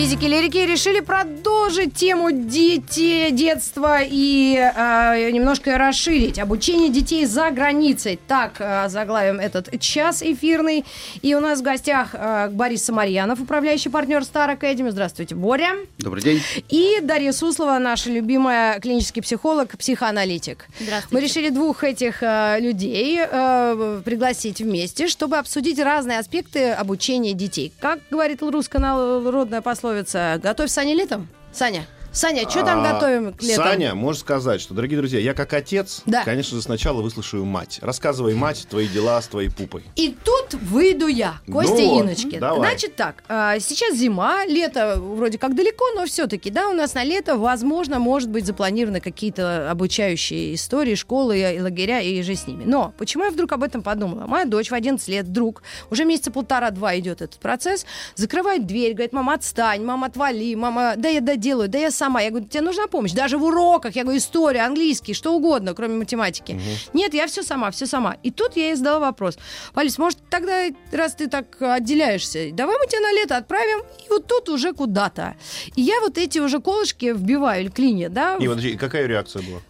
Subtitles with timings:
[0.00, 8.18] Физики лирики решили продолжить тему дети, детства и э, немножко расширить обучение детей за границей.
[8.26, 10.86] Так э, заглавим этот час эфирный.
[11.20, 14.90] И у нас в гостях э, Борис Самарьянов, управляющий партнер Star Academy.
[14.90, 15.72] Здравствуйте, Боря.
[15.98, 16.40] Добрый день.
[16.70, 20.66] И Дарья Суслова, наша любимая клинический психолог, психоаналитик.
[20.80, 21.14] Здравствуйте.
[21.14, 27.70] Мы решили двух этих э, людей э, пригласить вместе, чтобы обсудить разные аспекты обучения детей.
[27.80, 29.89] Как говорит русская народная пословица,
[30.38, 31.28] готовь Саня летом.
[31.52, 33.62] Саня, Саня, что там А, готовим к лету?
[33.62, 36.24] Саня, можешь сказать, что, дорогие друзья, я как отец, Да.
[36.24, 37.78] конечно же, сначала выслушаю мать.
[37.82, 39.84] Рассказывай, мать, твои дела с твоей пупой.
[39.94, 42.38] И тут выйду я, Костя Ну вот, Иночки.
[42.38, 42.58] давай.
[42.70, 47.04] Значит так, а, сейчас зима, лето вроде как далеко, но все-таки, да, у нас на
[47.04, 52.64] лето, возможно, может быть запланированы какие-то обучающие истории, школы и лагеря и же с ними.
[52.66, 54.26] Но почему я вдруг об этом подумала?
[54.26, 57.86] Моя дочь в 11 лет вдруг, уже месяца полтора-два идет этот процесс,
[58.16, 62.22] закрывает дверь, говорит, мама, отстань, мама, отвали, мама, да я доделаю, да я сама.
[62.22, 63.12] Я говорю, тебе нужна помощь?
[63.12, 66.60] Даже в уроках, я говорю, история, английский, что угодно, кроме математики.
[66.94, 68.16] Нет, я все сама, все сама.
[68.26, 69.38] И тут я ей задала вопрос.
[69.74, 74.26] Полис, может, тогда, раз ты так отделяешься, давай мы тебя на лето отправим, и вот
[74.26, 75.34] тут уже куда-то.
[75.76, 79.60] И я вот эти уже колышки вбиваю, или клинья, да, И подожди, какая реакция была?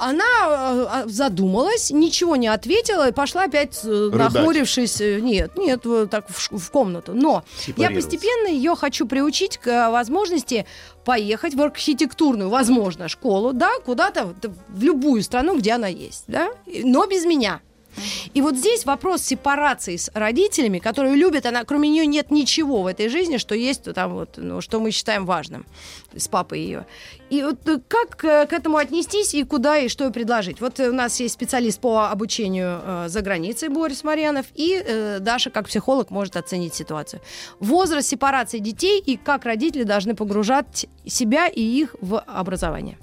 [0.00, 4.34] Она э, задумалась, ничего не ответила и пошла опять, э, Рыдать.
[4.34, 7.12] нахмурившись, э, нет, нет, так в, в комнату.
[7.14, 7.44] Но
[7.76, 10.66] я постепенно ее хочу приучить к возможности
[11.04, 14.34] поехать в архитектурную, возможно, школу, да, куда-то
[14.68, 17.60] в любую страну, где она есть, да, но без меня.
[18.34, 22.86] И вот здесь вопрос сепарации с родителями, которые любят, она, кроме нее нет ничего в
[22.86, 25.66] этой жизни, что есть там вот, ну, что мы считаем важным
[26.16, 26.86] с папой ее.
[27.30, 30.60] И вот э, как э, к этому отнестись и куда и что предложить?
[30.60, 35.18] Вот э, у нас есть специалист по обучению э, за границей Борис Марьянов, и э,
[35.20, 37.20] Даша как психолог может оценить ситуацию.
[37.60, 42.98] Возраст сепарации детей и как родители должны погружать себя и их в образование.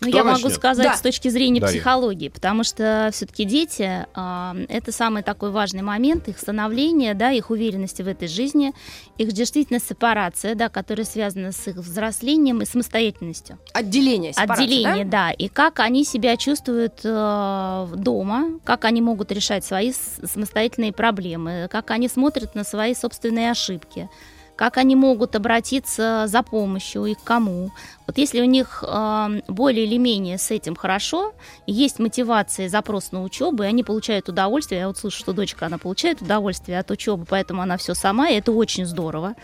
[0.00, 0.54] Ну, я могу начнет?
[0.54, 0.94] сказать Да.
[0.96, 1.74] с точки зрения Дарья.
[1.80, 7.50] психологии, потому что все-таки дети а, это самый такой важный момент их становления, да, их
[7.50, 8.72] уверенности в этой жизни,
[9.16, 13.58] их действительно сепарация, да, которая связана с их взрослением и самостоятельностью.
[13.72, 15.28] Отделение, сепарация, Отделение, да?
[15.28, 15.30] да?
[15.32, 21.90] и как они себя чувствуют э, дома, как они могут решать свои самостоятельные проблемы, как
[21.90, 24.08] они смотрят на свои собственные ошибки,
[24.58, 27.70] как они могут обратиться за помощью и к кому.
[28.08, 31.32] Вот если у них э, более или менее с этим хорошо,
[31.68, 35.78] есть мотивация запрос на учебу, и они получают удовольствие, я вот слышу, что дочка, она
[35.78, 39.36] получает удовольствие от учебы, поэтому она все сама, и это очень здорово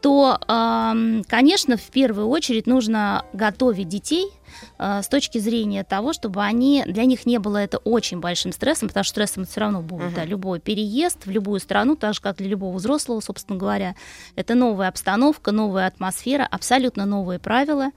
[0.00, 4.30] то, эм, конечно, в первую очередь нужно готовить детей
[4.78, 9.04] с точки зрения того, чтобы они для них не было это очень большим стрессом, потому
[9.04, 12.36] что стрессом это все равно будет, да, любой переезд в любую страну, так же как
[12.36, 13.94] для любого взрослого, собственно говоря,
[14.36, 17.90] это новая обстановка, новая атмосфера, абсолютно новые правила.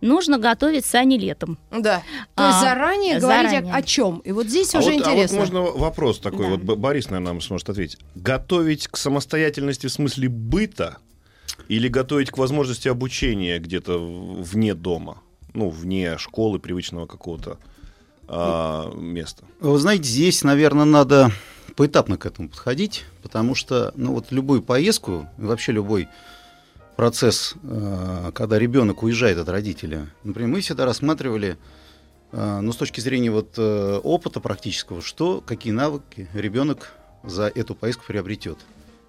[0.00, 1.58] Нужно готовить сани летом.
[1.70, 2.02] Да.
[2.34, 3.74] То есть А, заранее говорить заранее.
[3.74, 4.18] о, чем.
[4.18, 5.38] И вот здесь А уже вот, а вот интересно.
[5.38, 6.50] можно вопрос такой, Да.
[6.56, 7.98] вот Борис, наверное, нам сможет ответить.
[8.14, 10.98] Готовить к самостоятельности в смысле быта
[11.68, 15.20] или готовить к возможности обучения где-то вне дома?
[15.58, 17.58] Ну, вне школы, привычного какого-то
[18.28, 19.42] а, места.
[19.58, 21.32] Вы знаете, здесь, наверное, надо
[21.74, 26.06] поэтапно к этому подходить, потому что, ну вот любую поездку, вообще любой
[26.94, 31.58] процесс, э, когда ребенок уезжает от родителя, например, мы всегда рассматривали,
[32.30, 36.92] э, ну с точки зрения вот э, опыта практического, что, какие навыки ребенок
[37.24, 38.58] за эту поездку приобретет.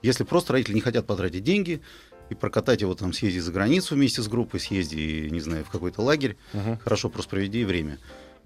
[0.02, 1.80] Если просто родители не хотят потратить деньги
[2.29, 6.02] и прокатать его там, съездить за границу вместе с группой, съезди, не знаю, в какой-то
[6.02, 6.78] лагерь, Мгм.
[6.84, 7.97] хорошо просто проведи время.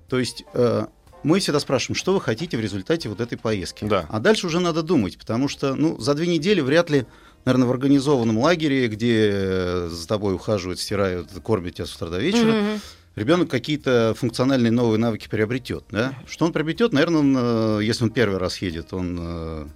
[0.10, 0.86] То есть э,
[1.24, 3.86] мы всегда спрашиваем, что вы хотите в результате вот этой поездки.
[3.86, 4.06] Да.
[4.10, 7.06] А дальше уже надо думать, потому что ну, за две недели вряд ли,
[7.46, 12.20] наверное, в организованном лагере, где э, за тобой ухаживают, стирают, кормят тебя с утра до
[12.20, 12.82] вечера, Мгм.
[13.16, 15.84] ребенок какие-то функциональные новые навыки приобретет.
[15.92, 16.14] Да?
[16.28, 19.68] Что он приобретет, наверное, он, э, если он первый раз едет, он э,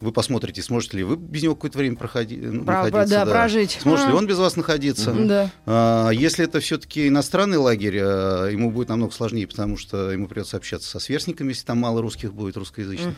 [0.00, 3.06] Вы посмотрите, сможете ли вы без него какое-то время проходи, ну, Про- находиться.
[3.24, 3.78] да, прожить.
[3.82, 4.16] Сможет ли А.
[4.16, 5.12] он без вас находиться.
[5.12, 5.50] Да.
[5.66, 10.56] А, Если это все-таки иностранный лагерь, а, ему будет намного сложнее, потому что ему придется
[10.56, 13.12] общаться со сверстниками, если там мало русских будет, русскоязычных.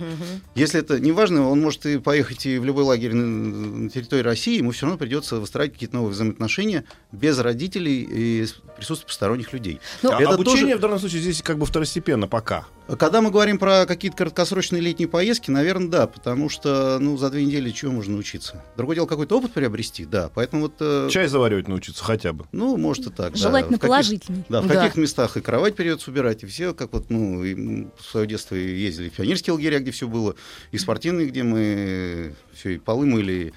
[0.55, 4.57] Если это неважно, он может и поехать и в любой лагерь на, на территории России,
[4.57, 9.81] ему все равно придется выстраивать какие-то новые взаимоотношения без родителей и с присутствием посторонних людей.
[10.03, 12.65] Ну, А это обучение тоже- в данном случае здесь как бы второстепенно пока.
[12.99, 16.70] Когда мы говорим про какие-то краткосрочные летние поездки, наверное, да, потому что
[17.01, 18.63] ну, за две недели чего можно научиться?
[18.77, 20.31] Другое дело, какой-то опыт приобрести, да.
[20.35, 22.47] Поэтому вот, э, Чай заваривать научиться хотя бы.
[22.53, 23.33] ну, может и так.
[23.33, 23.39] да.
[23.39, 24.45] Желательно каких- положительный.
[24.49, 24.75] Да, в Да.
[24.75, 28.27] каких местах и кровать придется убирать, и все, как вот, ну, и, м, в свое
[28.27, 30.35] детство и ездили в пионерские лагеря, где все было,
[30.73, 33.53] и спортивные, где мы все и полы мыли.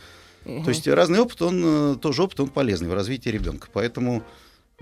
[0.45, 3.69] То есть разный опыт, он э, тоже опыт, он полезный в развитии ребенка.
[3.71, 4.23] Поэтому,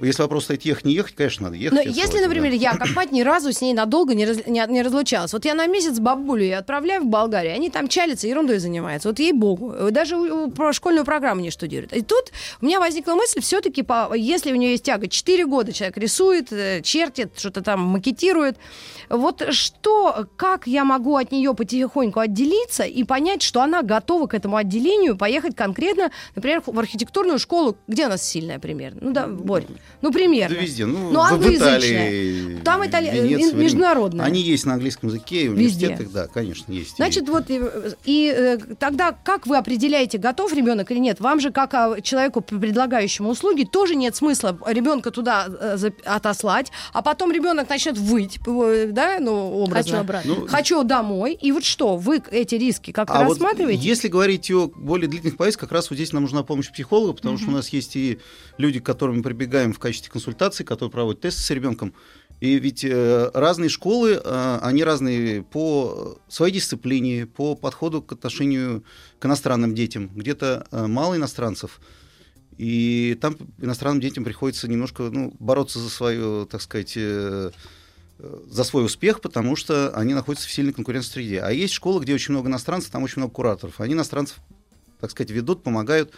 [0.05, 1.77] если вопрос стоит ехать, не ехать, конечно, надо ехать.
[1.77, 2.57] Но если, сложно, например, да.
[2.57, 5.33] я как мать ни разу с ней надолго не, раз- не, не разлучалась.
[5.33, 9.09] Вот я на месяц бабулю отправляю в Болгарию, они там чалятся, ерундой занимаются.
[9.09, 9.91] Вот ей-богу.
[9.91, 11.93] Даже у- у- про школьную программу не штудируют.
[11.93, 12.31] И тут
[12.61, 16.81] у меня возникла мысль, все-таки, если у нее есть тяга, 4 года человек рисует, э,
[16.81, 18.57] чертит, что-то там макетирует,
[19.09, 24.33] вот что, как я могу от нее потихоньку отделиться и понять, что она готова к
[24.33, 28.99] этому отделению поехать конкретно, например, в архитектурную школу, где она сильная примерно?
[29.01, 29.65] Ну да, Борь,
[30.01, 30.55] ну примерно.
[30.55, 30.85] Да везде.
[30.85, 31.77] Ну, Ну, англоязычная.
[31.79, 34.25] Италии, Там Итали- Венеции, э, международная.
[34.25, 35.87] Они есть на английском языке, в Везде.
[35.87, 36.95] университетах, да, конечно, есть.
[36.97, 37.61] Значит, вот и,
[38.05, 41.19] и, э, тогда как вы определяете, готов ребенок или нет?
[41.19, 46.71] Вам же, как а, человеку, предлагающему услуги, тоже нет смысла ребенка туда э, за- отослать,
[46.93, 49.91] а потом ребенок начнет выть, э, да, ну, образно.
[49.91, 50.35] Хочу обратно.
[50.35, 51.37] Ну, Хочу домой.
[51.41, 53.81] И вот что, вы эти риски как-то А вот рассматриваете?
[53.87, 57.37] если говорить о более длительных поездках, как раз вот здесь нам нужна помощь психолога, потому
[57.37, 58.19] что у нас есть и
[58.57, 61.93] люди, к которым мы прибегаем в качестве консультации, которые проводят тесты с ребенком.
[62.39, 68.83] И ведь э, разные школы, э, они разные по своей дисциплине, по подходу к отношению
[69.19, 70.09] к иностранным детям.
[70.15, 71.79] Где-то э, мало иностранцев,
[72.57, 77.51] и там иностранным детям приходится немножко ну, бороться за свою, так сказать, э,
[78.47, 81.41] за свой успех, потому что они находятся в сильной конкурентной среде.
[81.41, 83.79] А есть школы, где очень много иностранцев, там очень много кураторов.
[83.81, 84.37] Они иностранцев,
[85.01, 86.11] так сказать, ведут, помогают.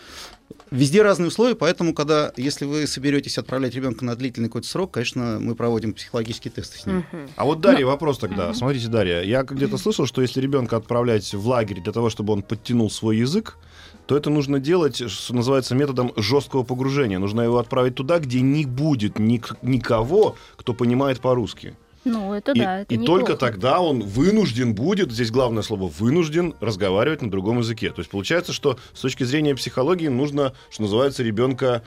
[0.70, 5.38] Везде разные условия, поэтому, когда, если вы соберетесь отправлять ребенка на длительный какой-то срок, конечно,
[5.40, 7.06] мы проводим психологические тесты с ним.
[7.36, 8.54] А вот Дарья, вопрос тогда.
[8.54, 12.44] Смотрите, Дарья, я где-то слышал, что если ребенка отправлять в лагерь для того, чтобы он
[12.44, 13.58] подтянул свой язык,
[14.06, 17.20] то это нужно делать, что называется, методом жесткого погружения.
[17.20, 21.78] Нужно его отправить туда, где не будет ник- никого, кто понимает по-русски.
[22.06, 23.20] Ну, это И, да, это и неплохо.
[23.22, 27.92] только тогда он вынужден будет, здесь главное слово вынужден, разговаривать на другом языке.
[27.92, 31.84] То есть получается, что с точки зрения психологии нужно, что называется, ребенка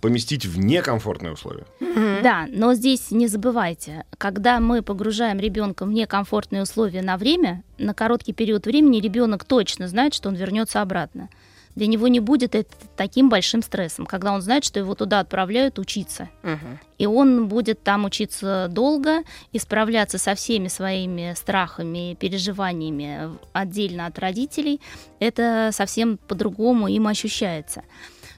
[0.00, 1.64] поместить в некомфортные условия.
[1.80, 7.94] Да, но здесь не забывайте, когда мы погружаем ребенка в некомфортные условия на время, на
[7.94, 11.28] короткий период времени ребенок точно знает, что он вернется обратно.
[11.74, 15.78] Для него не будет это таким большим стрессом, когда он знает, что его туда отправляют
[15.78, 16.28] учиться.
[16.98, 19.22] И он будет там учиться долго
[19.52, 24.80] и справляться со всеми своими страхами, переживаниями отдельно от родителей.
[25.18, 27.82] Это совсем по-другому им ощущается.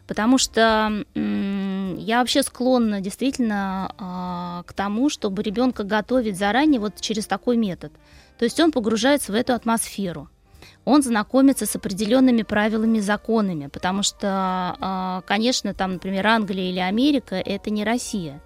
[0.07, 7.27] Потому что я вообще склонна действительно а, к тому, чтобы ребенка готовить заранее вот через
[7.27, 7.91] такой метод.
[8.39, 10.29] То есть он погружается в эту атмосферу.
[10.85, 14.29] Он знакомится с определенными правилами и законами, потому что,
[14.81, 18.41] а, конечно, там, например, Англия или Америка это не Россия.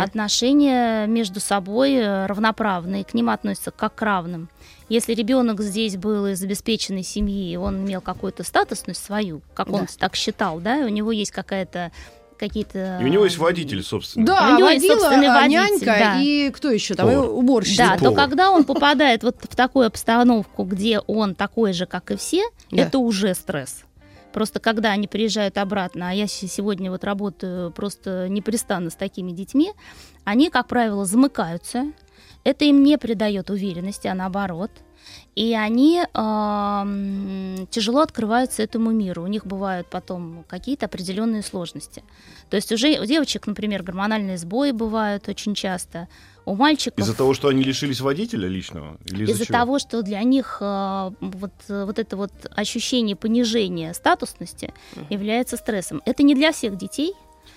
[0.00, 4.48] Отношения между собой э, равноправные, к ним относятся как к равным.
[4.88, 9.86] Если ребенок здесь был из обеспеченной семьи, он имел какую-то статусность свою, как он Да.
[9.98, 11.90] так считал, да, и у него есть какая-то
[12.36, 12.98] какие-то...
[13.00, 14.26] И у него есть водитель, собственно.
[14.26, 16.20] Да, У него есть водила, собственный а, водитель, нянька да.
[16.20, 17.08] и кто еще там?
[17.08, 17.30] Повар.
[17.30, 17.76] Уборщица.
[17.78, 18.14] Да, то повар.
[18.16, 22.82] когда он попадает вот в такую обстановку, где он такой же, как и все, Да.
[22.82, 23.82] это уже стресс.
[24.32, 29.32] Просто когда они приезжают обратно, а я се- сегодня вот работаю просто непрестанно с такими
[29.32, 29.72] детьми,
[30.24, 31.86] они, как правило, замыкаются.
[32.44, 34.70] Это им не придает уверенности, а наоборот.
[35.34, 39.22] И они ам, тяжело открываются этому миру.
[39.22, 42.02] У них бывают потом какие-то определенные сложности.
[42.48, 46.08] То есть уже у девочек, например, гормональные сбои бывают очень часто.
[46.46, 48.98] У мальчиков Из-за того, что они лишились водителя личного?
[49.04, 49.58] Из-за, чего?
[49.58, 54.72] того, что для них э, вот, э, вот это вот ощущение понижения статусности
[55.10, 56.02] является стрессом.
[56.06, 57.14] Это не для всех детей.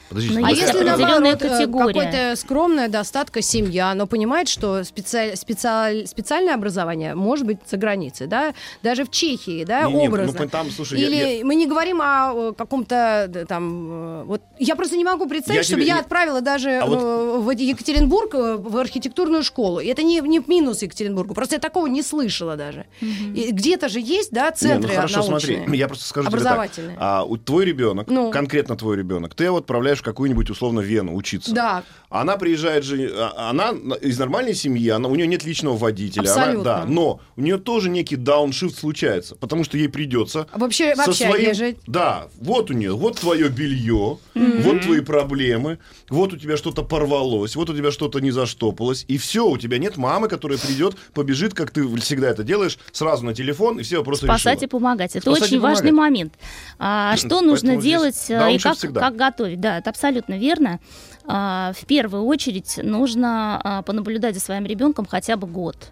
[0.09, 1.93] Подождите, Но А если определенная наоборот, э, категория.
[1.93, 8.27] какая-то скромная достатка семья, но понимает, что специаль- специаль- специальное образование может быть за границей,
[8.27, 10.39] да, даже в Чехии, да, Не-не, образно.
[10.41, 14.23] ну, там, слушай, я- Или я- мы не говорим о э, каком-то да, там, э,
[14.25, 16.99] вот я просто не могу представить, Я чтобы тебе- я я- отправила даже А вот-
[17.01, 19.79] э, в Екатеринбург э, в архитектурную школу.
[19.79, 22.85] И это не, не минус Екатеринбургу, просто я такого не слышала даже.
[23.01, 25.57] И где-то же есть, да, Не, ну центры хорошо, научные.
[25.59, 26.47] смотри, я просто скажу тебе так.
[26.47, 26.97] образовательные.
[26.99, 28.31] А, у- твой ребенок, Ну.
[28.31, 31.53] конкретно твой ребенок, ты его отправляешь в какую-нибудь условно Вену учиться.
[31.53, 31.83] Да.
[32.09, 33.69] Она приезжает же, а- она
[34.01, 36.23] из нормальной семьи, она, у нее нет личного водителя.
[36.23, 36.63] она- Абсолютно.
[36.63, 41.27] да, но у нее тоже некий дауншифт случается, потому что ей придется Вообще, со вообще
[41.27, 41.77] своим- жить.
[41.87, 45.77] Да, вот у нее, вот твое белье, вот твои проблемы,
[46.09, 49.77] вот у тебя что-то порвалось, вот у тебя что-то не заштопалось, и все, у тебя
[49.77, 53.97] нет мамы, которая придет, побежит, как ты всегда это делаешь, сразу на телефон, и все
[53.97, 54.65] вопросы Спасать решила.
[54.65, 55.15] и помогать.
[55.15, 56.11] Это Спасать и очень важный помогать.
[56.11, 56.33] момент.
[56.79, 59.59] А, что Поэтому нужно здесь делать э, и как, как готовить?
[59.59, 60.79] Да, это абсолютно верно.
[61.25, 65.91] А, в первую очередь нужно а, понаблюдать за своим ребенком хотя бы год.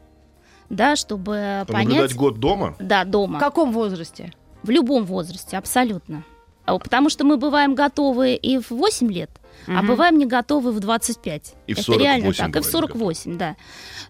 [0.69, 2.15] Да, чтобы Понаблюдать понять...
[2.15, 2.75] год дома?
[2.79, 3.37] Да, дома.
[3.37, 4.33] В каком возрасте?
[4.63, 6.23] В любом возрасте, абсолютно.
[6.65, 9.29] А, Потому что мы бываем готовы и в 8 лет,
[9.65, 9.87] а Мгм.
[9.87, 11.55] бываем не готовы в 25.
[11.67, 13.55] И в Это 48 реально так, и в бывает не 48, да.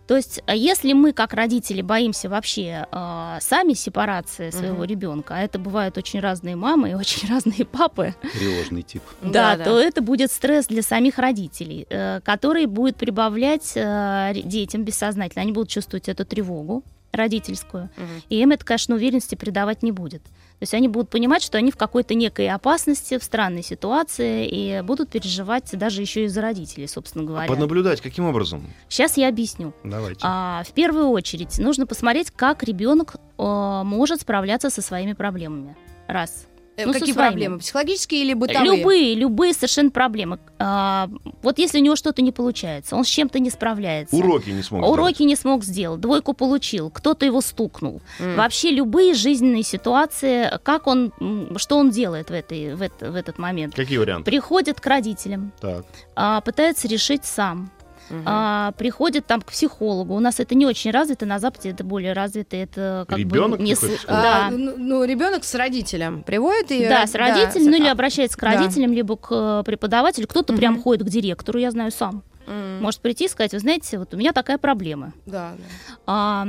[0.08, 4.84] То есть, а если мы, как родители, боимся вообще э, сами сепарации своего Мгм.
[4.86, 9.02] ребенка, а это бывают очень разные мамы и очень разные папы, Тревожный тип.
[9.22, 14.84] да, Да, то это будет стресс для самих родителей, э, который будет прибавлять э, детям
[14.84, 15.42] бессознательно.
[15.42, 18.24] Они будут чувствовать эту тревогу родительскую, Мгм.
[18.30, 20.22] и им это, конечно, уверенности придавать не будет.
[20.60, 24.82] То есть они будут понимать, что они в какой-то некой опасности, в странной ситуации, и
[24.82, 27.48] будут переживать даже еще и за родителей, собственно говоря.
[27.48, 28.66] Понаблюдать каким образом?
[28.90, 29.74] Сейчас я объясню.
[29.84, 30.22] Давайте.
[30.24, 35.78] А, в первую очередь нужно посмотреть, как ребенок э, может справляться со своими проблемами.
[36.08, 36.48] Раз.
[36.78, 37.58] Э, Ну, Какие проблемы?
[37.60, 38.78] Психологические или бытовые?
[38.78, 40.38] Любые, любые совершенно проблемы.
[40.60, 41.10] А,
[41.42, 44.16] вот если у него что-то не получается, он с чем-то не справляется.
[44.16, 48.02] Уроки не смог Уроки не смог сделать, двойку получил, кто-то его стукнул.
[48.20, 48.36] М.
[48.36, 51.12] Вообще любые жизненные ситуации, как он,
[51.58, 53.74] что он делает в, этой, в, это- в этот момент.
[53.76, 54.30] Какие варианты?
[54.30, 55.84] Приходит к родителям, Так.
[56.16, 57.72] а, пытается решить сам.
[58.10, 58.24] Мгм.
[58.26, 60.16] А, приходит там к психологу.
[60.16, 62.56] У нас это не очень развито, на Западе это более развито.
[62.56, 64.50] Это как Ребенок бы не с- к А, да.
[64.52, 68.42] ну, ну, ребенок с родителем приводит и Да, с родителем, ну или а, обращается к
[68.42, 68.54] да.
[68.54, 70.28] родителям, либо к э, преподавателю.
[70.28, 70.84] Кто-то прям Мгм.
[70.84, 72.24] ходит к директору, я знаю сам.
[72.48, 75.12] м, Может прийти и сказать, вы знаете, вот у меня такая проблема.
[75.26, 75.64] да, да.
[76.06, 76.48] А,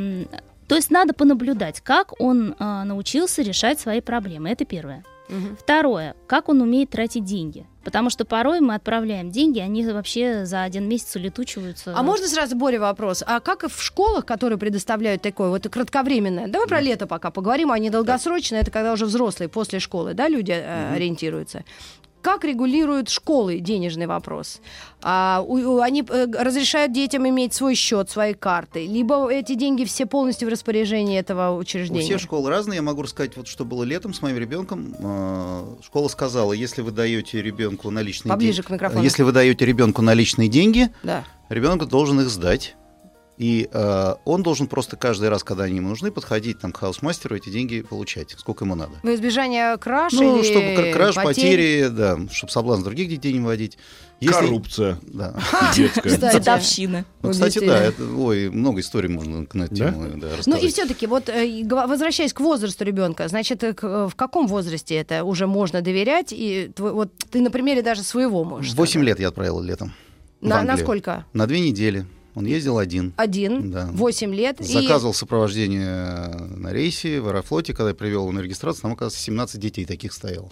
[0.68, 4.48] то есть надо понаблюдать, как он а, научился решать свои проблемы.
[4.50, 5.02] Это первое.
[5.28, 5.56] Мгм.
[5.60, 7.66] Второе, как он умеет тратить деньги.
[7.88, 11.94] Потому что порой мы отправляем деньги, они вообще за один месяц улетучиваются.
[11.96, 13.24] А можно сразу, Боря, вопрос?
[13.26, 16.48] А как и в школах, которые предоставляют такое вот кратковременное?
[16.48, 20.28] Давай про лето пока поговорим, а не долгосрочное, это когда уже взрослые после школы, да,
[20.28, 21.64] люди э, ориентируются.
[22.28, 24.60] Как регулируют школы денежный вопрос?
[25.00, 29.84] А, у- у- они э, разрешают детям иметь свой счет, свои карты, либо эти деньги
[29.86, 32.02] все полностью в распоряжении этого У учреждения?
[32.02, 32.76] всех школ разные.
[32.76, 34.94] Я могу рассказать, вот что было летом с моим ребенком.
[34.98, 39.02] Э, Школа сказала, если вы даете ребенку наличные Поближе деньги, к микрофону.
[39.02, 41.24] если вы даете ребенку наличные деньги, Да.
[41.48, 42.76] ребенок должен их сдать.
[43.38, 47.27] И э, он должен просто каждый раз, когда они ему нужны, подходить там, к housemaster
[47.27, 48.94] у, эти деньги получать, сколько ему надо.
[49.04, 51.26] Во избежание краж Ну, или чтобы кра- краж, потерь?
[51.34, 53.78] потери, да, чтобы соблазн других детей не вводить.
[54.20, 55.34] Если- Коррупция Да.
[55.76, 56.10] детская.
[56.10, 56.38] Кстати.
[56.38, 56.98] Дедовщина.
[57.22, 59.90] Ну, Вот кстати, да, это, ой, много историй можно на эту Да?
[59.92, 60.64] тему да, Ну рассказать.
[60.64, 65.22] и все-таки, вот э, возвращаясь к возрасту ребенка, значит, э, э, в каком возрасте это
[65.22, 66.32] уже можно доверять?
[66.32, 68.74] И твой- вот ты на примере даже своего можешь.
[68.74, 69.92] Восемь лет я отправил летом.
[70.40, 71.24] На, сколько?
[71.32, 72.04] На две недели.
[72.38, 73.12] Он ездил один.
[73.16, 73.88] Один, Да.
[73.92, 74.60] восемь лет.
[74.60, 79.20] и- Заказывал сопровождение на рейсе в Аэрофлоте, когда я привел его на регистрацию, там, оказывается,
[79.22, 80.50] 17 детей таких стояло.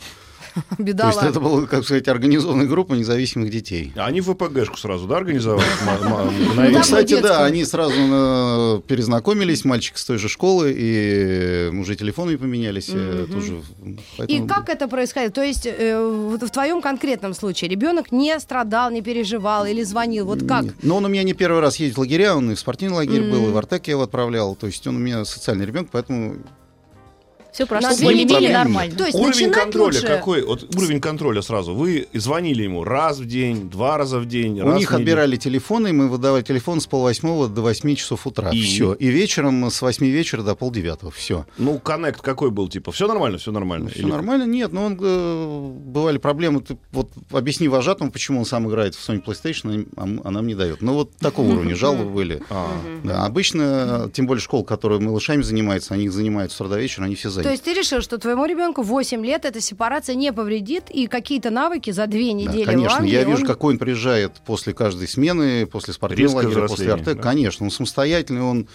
[0.77, 1.11] То Бедала.
[1.11, 3.93] есть это была, как сказать, организованная группа независимых детей.
[3.97, 5.67] А Они в ВПГшку сразу, да, организовали?
[6.07, 6.71] Ну.
[6.71, 12.37] Ну, кстати, да, они сразу э, перезнакомились, мальчик с той же школы, и уже телефонами
[12.37, 13.27] поменялись э.
[14.29, 15.35] И как это происходит?
[15.35, 20.27] То есть э, в твоем конкретном случае ребенок не страдал, не переживал или звонил.
[20.27, 20.67] Вот как?
[20.83, 23.31] Но он у меня не первый раз ездит в лагеря, он и в спортивный лагерь
[23.31, 24.55] был, и в Артек я его отправлял.
[24.55, 26.37] То есть он у меня социальный ребенок, поэтому
[27.57, 28.53] Все прошло На две более-менее недели.
[28.53, 28.97] нормально.
[28.97, 30.07] То есть Уровень контроля лучше.
[30.07, 30.45] какой?
[30.45, 31.73] Вот уровень контроля сразу.
[31.73, 35.37] Вы звонили ему раз в день, два раза в день, у раз них в отбирали
[35.37, 38.51] телефоны, и мы выдавали телефон с полвосьмого до восьми часов утра.
[38.51, 38.61] И?
[38.61, 38.93] Все.
[38.93, 41.11] И вечером с восьми вечера до полдевятого.
[41.11, 41.47] Все.
[41.57, 43.89] Ну, коннект какой был, типа, все нормально, все нормально?
[43.89, 44.45] Все Или- нормально?
[44.45, 46.61] Нет, но он, э, бывали проблемы.
[46.61, 50.55] Ты вот объясни вожатому, почему он сам играет в Sony PlayStation, а а нам не
[50.55, 50.83] дает.
[50.83, 52.43] Ну, вот такого уровня жалобы были.
[52.51, 52.69] А.
[53.03, 57.05] Да, обычно, тем более школ, которые малышами занимаются, они их занимают с утра до вечера,
[57.05, 60.33] они все То То есть ты решил, что твоему ребенку 8 лет эта сепарация не
[60.33, 63.75] повредит, и какие-то навыки за две Да, недели в конечно, Англии я вижу, он- какой
[63.75, 67.15] он приезжает после каждой смены, после спортивного Резкое лагеря, после взросление, арте.
[67.15, 67.23] да?
[67.23, 68.69] Конечно, он самостоятельный, он,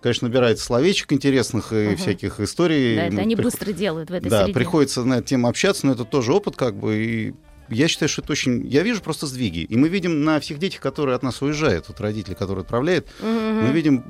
[0.00, 1.96] конечно, набирает словечек интересных и Мгм.
[1.98, 2.96] всяких историй.
[2.96, 4.54] Да, это Ну, они приход- быстро делают в этой Да, среде.
[4.54, 7.34] приходится на эту тему общаться, но это тоже опыт, как бы, и
[7.68, 8.66] я считаю, что это очень...
[8.66, 9.60] Я вижу просто сдвиги.
[9.60, 13.66] И мы видим на всех детях, которые от нас уезжают, вот родители, которые отправляют, Мгм.
[13.66, 14.04] мы видим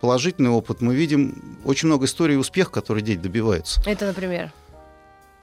[0.00, 3.82] положительный опыт, мы видим очень много историй успеха, которые дети добиваются.
[3.86, 4.52] Это, например.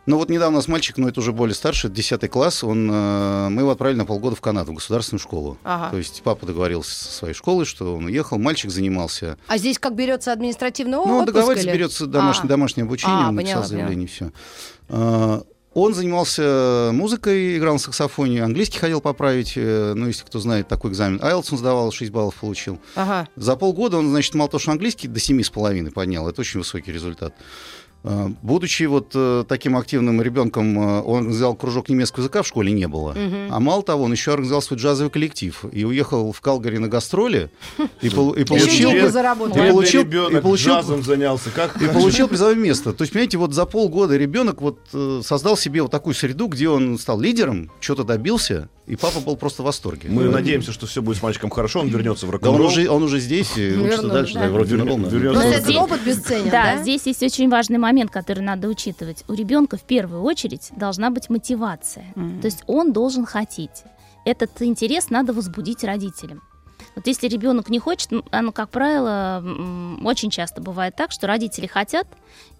[0.05, 3.48] Ну вот недавно у нас мальчик, но это уже более старший, 10 класс, он, э,
[3.50, 5.57] мы его отправили на полгода в Канаду, в государственную школу.
[5.63, 5.91] Ага.
[5.91, 9.38] То есть папа договорился со своей школой, что он уехал, мальчик занимался.
[9.48, 11.77] А здесь как берется административный Ну, он отпуск договаривается, или?
[11.77, 12.50] берется домашнее, А.
[12.50, 14.31] домашнее обучение, А, он поняла, написал заявление, все.
[15.74, 20.92] Он занимался музыкой, играл на саксофоне, английский ходил поправить, э, ну, если кто знает, такой
[20.92, 21.20] экзамен.
[21.20, 22.80] IELTS он сдавал, 6 баллов получил.
[22.96, 23.27] Ага.
[23.36, 26.30] За полгода он, значит, мало того, что английский до 7,5 поднял.
[26.30, 27.34] Это очень высокий результат.
[28.05, 32.72] А, Будучи вот э, таким активным ребенком, э, он взял кружок немецкого языка в школе
[32.74, 33.13] не было.
[33.13, 33.48] Мгм.
[33.53, 37.50] А мало того, он еще организовал свой джазовый коллектив и уехал в Калгари на гастроли
[38.01, 41.50] и, пол- и получил, и получил- и получил- джазом занялся.
[41.51, 42.91] Как и получил призовое место.
[42.91, 46.67] То есть, понимаете, вот за полгода ребенок вот э, создал себе вот такую среду, где
[46.69, 50.10] он стал лидером, что-то добился, и папа был просто в восторге.
[50.10, 50.32] Мы Да.
[50.32, 53.20] надеемся, что все будет с мальчиком хорошо, он вернется в Да он уже, он уже
[53.20, 54.34] здесь и учится дальше.
[54.34, 54.42] да.
[54.42, 55.16] Да, вроде Вернется- вернулся.
[55.16, 55.86] вернется Просто в этот рок-н-ролл.
[55.86, 56.82] опыт бесценен, Да, да?
[56.82, 59.24] здесь есть очень важный момент, который надо учитывать.
[59.28, 62.06] У ребенка в первую очередь должна быть мотивация.
[62.42, 63.84] То есть он должен хотеть.
[64.25, 66.42] Этот интерес надо возбудить родителям.
[66.96, 69.44] Вот если ребенок не хочет, оно, как правило,
[70.04, 72.08] очень часто бывает так, что родители хотят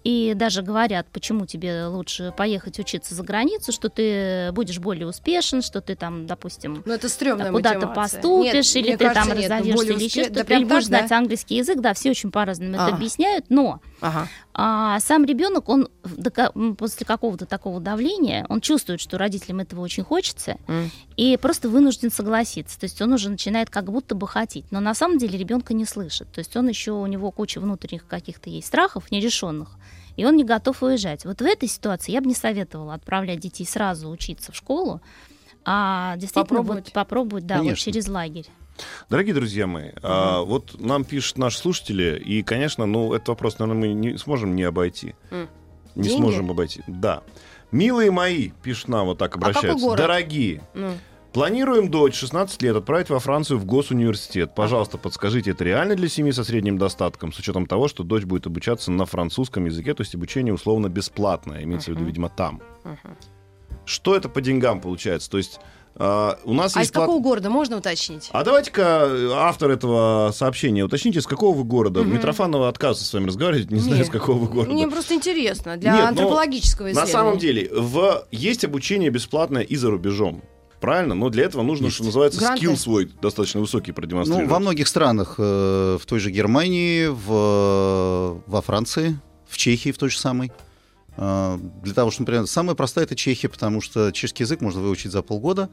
[0.04, 5.62] и даже говорят, почему тебе лучше поехать учиться за границу, что ты будешь более успешен,
[5.62, 8.20] что ты там, допустим, Ну, это стрёмная куда-то мотивация.
[8.20, 10.80] поступишь, Нет, или ты кажется, там нет, разовьешься, или еще что-то, да или так, да?
[10.82, 12.86] знать английский язык, да, все очень по-разному А.
[12.86, 14.28] это объясняют, но Ага.
[14.52, 15.88] а сам ребенок, он
[16.76, 20.90] после какого-то такого давления, он чувствует, что родителям этого очень хочется, М.
[21.16, 22.78] и просто вынужден согласиться.
[22.78, 25.86] То есть он уже начинает как будто бы хотеть, но на самом деле ребенка не
[25.86, 26.30] слышит.
[26.30, 29.70] То есть он еще, у него куча внутренних каких-то есть страхов нерешенных,
[30.16, 31.24] и он не готов уезжать.
[31.24, 35.00] Вот в этой ситуации я бы не советовала отправлять детей сразу учиться в школу,
[35.64, 36.84] а действительно Попробовать.
[36.86, 38.46] вот попробовать, да, вот через лагерь.
[39.08, 43.88] Дорогие друзья мои, а, вот нам пишут наши слушатели, и, конечно, ну, этот вопрос, наверное,
[43.88, 45.14] мы не сможем не обойти.
[45.30, 45.48] М.
[45.94, 46.16] Не Деньги?
[46.16, 46.82] сможем обойти.
[46.88, 47.22] Да.
[47.70, 49.84] Милые мои, пишут нам, вот так какой обращаются.
[49.84, 49.98] город?
[49.98, 50.92] Дорогие, Ну.
[51.34, 54.54] Планируем дочь 16 лет отправить во Францию в госуниверситет.
[54.54, 58.46] Пожалуйста, подскажите, это реально для семьи со средним достатком, с учетом того, что дочь будет
[58.46, 62.62] обучаться на французском языке, то есть обучение условно бесплатное, имеется в виду, видимо, там.
[62.84, 63.16] Мгм.
[63.84, 65.28] Что это по деньгам получается?
[65.30, 65.58] То есть
[65.96, 68.28] а, у нас А есть из какого плат- города можно уточнить?
[68.32, 72.02] а давайте-ка э, автор этого сообщения уточните, с какого вы города.
[72.02, 72.14] Мгм.
[72.14, 74.06] Митрофанова отказывается с вами разговаривать, не знаю, Нет.
[74.06, 74.72] с какого вы города.
[74.72, 77.12] Мне просто интересно, для Нет, но антропологического На исследования.
[77.12, 78.26] самом деле, в...
[78.30, 80.42] есть обучение бесплатное и за рубежом.
[80.84, 81.14] Правильно?
[81.14, 81.96] Но для этого нужно, Есть.
[81.96, 82.58] что называется, Гранты.
[82.58, 84.50] скилл свой достаточно высокий Ну, продемонстрировать.
[84.50, 89.18] во многих странах, э, в той же Германии, в, во Франции,
[89.48, 90.52] в Чехии в той же самой.
[91.16, 95.12] Э, Для того, чтобы, например, самая простая это Чехия, потому что чешский язык можно выучить
[95.12, 95.70] за полгода.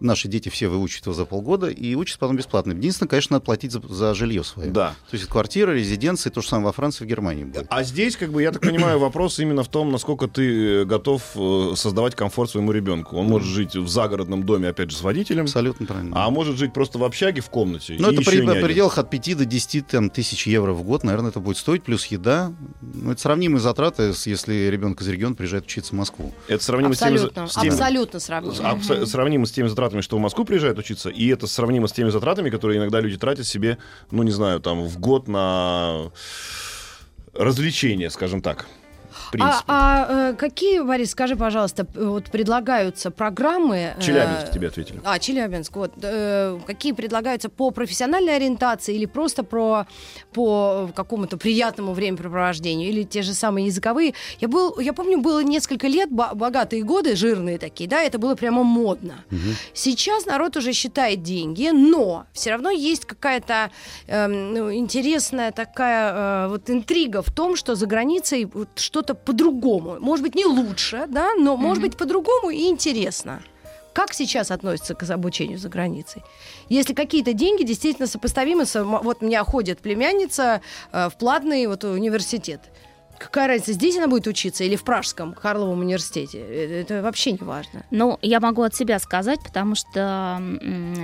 [0.00, 2.72] Наши дети все выучат его за полгода и учатся потом бесплатно.
[2.72, 4.70] Единственное, конечно, надо платить за, за жилье свое.
[4.70, 4.94] Да.
[5.10, 7.66] То есть квартира, резиденция, то же самое во Франции, в Германии будет.
[7.70, 11.22] А здесь, как бы, я так понимаю, вопрос именно в том, насколько ты э, готов
[11.34, 13.16] э, создавать комфорт своему ребенку.
[13.16, 16.24] Он может жить в загородном доме, опять же, с водителем, Абсолютно правильно.
[16.24, 17.96] а может жить просто в общаге в комнате.
[17.98, 21.30] Ну, это при, в пределах от 5 до 10 там, тысяч евро в год, наверное,
[21.30, 22.52] это будет стоить, плюс еда.
[22.80, 26.32] Ну, это сравнимые затраты, с- если ребенок из региона приезжает учиться в Москву.
[26.48, 28.70] Это сравнимо с теми, Абсолютно, с теми- абсолютно с- сравнимо.
[28.70, 32.10] абс- сравнимо с теми затратами, что в Москву приезжают учиться, и это сравнимо с теми
[32.10, 33.78] затратами, которые иногда люди тратят себе,
[34.10, 36.10] ну, не знаю, там, в год на
[37.34, 38.66] развлечения, скажем так.
[39.26, 39.64] В А, принципе.
[39.66, 43.94] а, э, какие, Борис, скажи, пожалуйста, вот предлагаются программы...
[43.96, 45.00] э, Челябинск тебе ответили.
[45.04, 45.92] А, Челябинск, вот.
[46.00, 49.86] э, какие предлагаются по профессиональной ориентации или просто про,
[50.32, 54.14] по какому-то приятному времяпрепровождению, или те же самые языковые?
[54.40, 58.36] Я, был, я помню, было несколько лет, бо- богатые годы, жирные такие, да, это было
[58.36, 59.24] прямо модно.
[59.74, 63.70] Сейчас народ уже считает деньги, но все равно есть какая-то
[64.06, 69.98] эм, ну, интересная такая э, вот интрига в том, что за границей вот что-то по-другому.
[70.00, 73.42] Может быть, не лучше, да, но может быть по-другому и интересно.
[73.92, 76.22] Как сейчас относятся к обучению за границей?
[76.68, 78.84] Если какие-то деньги действительно сопоставимы с...
[78.84, 80.60] Вот у меня ходит племянница
[80.92, 82.60] э, в платный вот университет.
[83.18, 86.40] Какая разница, здесь она будет учиться или в Пражском Карловом университете?
[86.40, 87.86] Э, Это вообще не важно.
[87.90, 90.42] Ну, я могу от себя сказать, потому что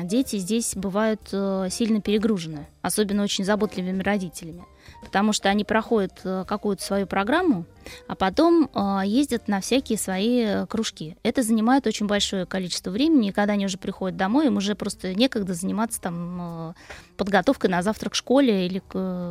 [0.04, 4.64] дети здесь бывают э, сильно перегружены, особенно очень заботливыми родителями.
[5.02, 7.66] Потому что они проходят э, какую-то свою программу,
[8.06, 11.16] а потом э, ездят на всякие свои э, кружки.
[11.22, 15.14] Это занимает очень большое количество времени, и когда они уже приходят домой, им уже просто
[15.14, 16.74] некогда заниматься там
[17.16, 18.80] подготовкой на завтрак к школе или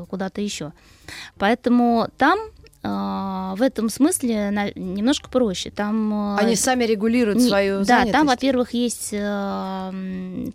[0.06, 0.74] куда-то еще.
[1.38, 2.40] Поэтому там
[2.84, 5.70] в этом смысле немножко проще.
[5.70, 8.12] Там э, Они сами регулируют не- свою Да, занятость.
[8.14, 9.92] там, во-первых, есть э,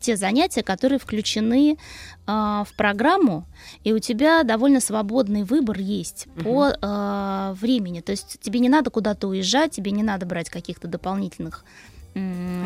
[0.00, 1.76] те занятия, которые включены
[2.26, 3.44] э, в программу,
[3.84, 8.00] и у тебя довольно свободный выбор есть по э, времени.
[8.00, 11.64] То есть тебе не надо куда-то уезжать, тебе не надо брать каких-то дополнительных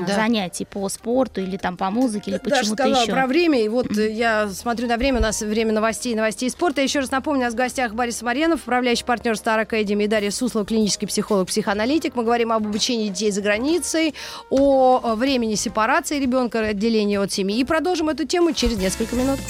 [0.06, 0.14] Да.
[0.14, 3.12] занятий по спорту или там по музыке или почему-то сказала еще.
[3.12, 6.82] про время, и вот э, я смотрю на время, у нас время новостей, новостей спорта.
[6.82, 10.30] Еще раз напомню, у нас в гостях Борис Марьянов, управляющий партнер Star Academy, и Дарья
[10.30, 12.14] Суслова, клинический психолог, психоаналитик.
[12.14, 14.14] Мы говорим об обучении детей за границей,
[14.50, 17.58] о времени сепарации ребенка, отделения от семьи.
[17.58, 19.40] И продолжим эту тему через несколько минут.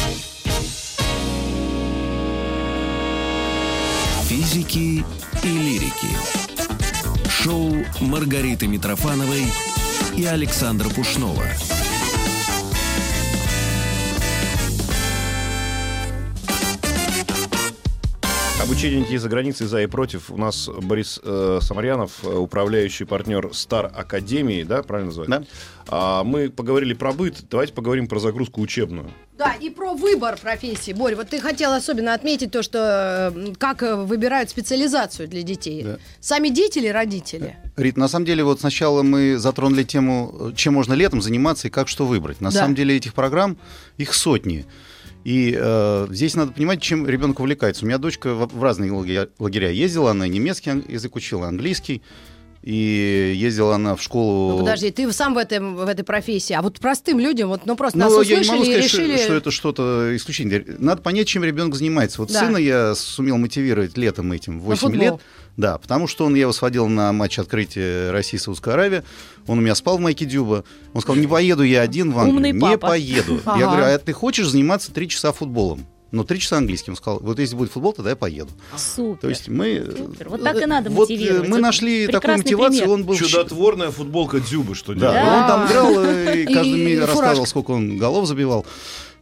[4.25, 5.05] Физики
[5.43, 6.09] и лирики.
[7.29, 9.45] Шоу Маргариты Митрофановой
[10.16, 11.44] и Александра Пушнова.
[18.70, 20.30] Обучение детей за границей за и против.
[20.30, 25.28] У нас Борис э, Самарьянов, э, управляющий партнер Star Академии, да, правильно называть?
[25.28, 25.42] Да.
[25.88, 29.11] А, мы поговорили про быт, давайте поговорим про загрузку учебную.
[29.37, 30.92] Да, и про выбор профессии.
[30.92, 35.83] Борь, вот ты хотел особенно отметить то, что э, как э, выбирают специализацию для детей.
[35.83, 35.98] Да.
[36.20, 37.56] Сами дети или родители?
[37.76, 41.88] Рит, на самом деле, вот сначала мы затронули тему, чем можно летом заниматься и как
[41.88, 42.40] что выбрать.
[42.40, 42.61] На Да.
[42.61, 43.59] самом деле этих программ,
[43.98, 44.64] их сотни.
[45.24, 47.85] И э, здесь надо понимать, чем ребенок увлекается.
[47.85, 52.02] У меня дочка в, в разные лагеря, ездила, она немецкий язык учила, английский.
[52.62, 54.51] И ездила она в школу...
[54.53, 57.75] Ну, подожди, ты сам в, этом, в этой профессии, а вот простым людям, вот, ну,
[57.75, 59.16] просто Ну, нас я не услышали могу сказать, что- решили...
[59.16, 60.64] что, это что-то исключительное.
[60.79, 62.20] Надо понять, чем ребенок занимается.
[62.20, 62.40] Вот Да.
[62.40, 65.01] сына я сумел мотивировать летом этим, 8 футбол.
[65.01, 65.14] лет.
[65.57, 69.03] Да, потому что он, я его сводил на матч открытия России Саудовской Аравии.
[69.46, 70.64] Он у меня спал в майке Дюба.
[70.92, 72.37] Он сказал, не поеду я один в Англию.
[72.37, 72.88] Умный не папа.
[72.88, 73.40] поеду.
[73.46, 73.59] Ага.
[73.59, 75.87] Я говорю, а ты хочешь заниматься 3 часа футболом?
[76.12, 76.92] Ну, 3 часа английским.
[76.94, 78.51] Он сказал, вот если будет футбол, тогда я поеду.
[78.77, 79.20] Супер.
[79.20, 79.85] То есть мы...
[79.96, 80.29] Супер.
[80.29, 81.49] Вот так и надо вот, э, мотивировать.
[81.49, 82.94] мы нашли такую прекрасный мотивацию, пример.
[82.94, 83.14] он был...
[83.16, 85.12] Чудотворная футболка Дзюбы, что Да?
[85.12, 85.37] Да.
[85.38, 88.66] он там играл э, и И- каждый и рассказывал, сколько он голов забивал.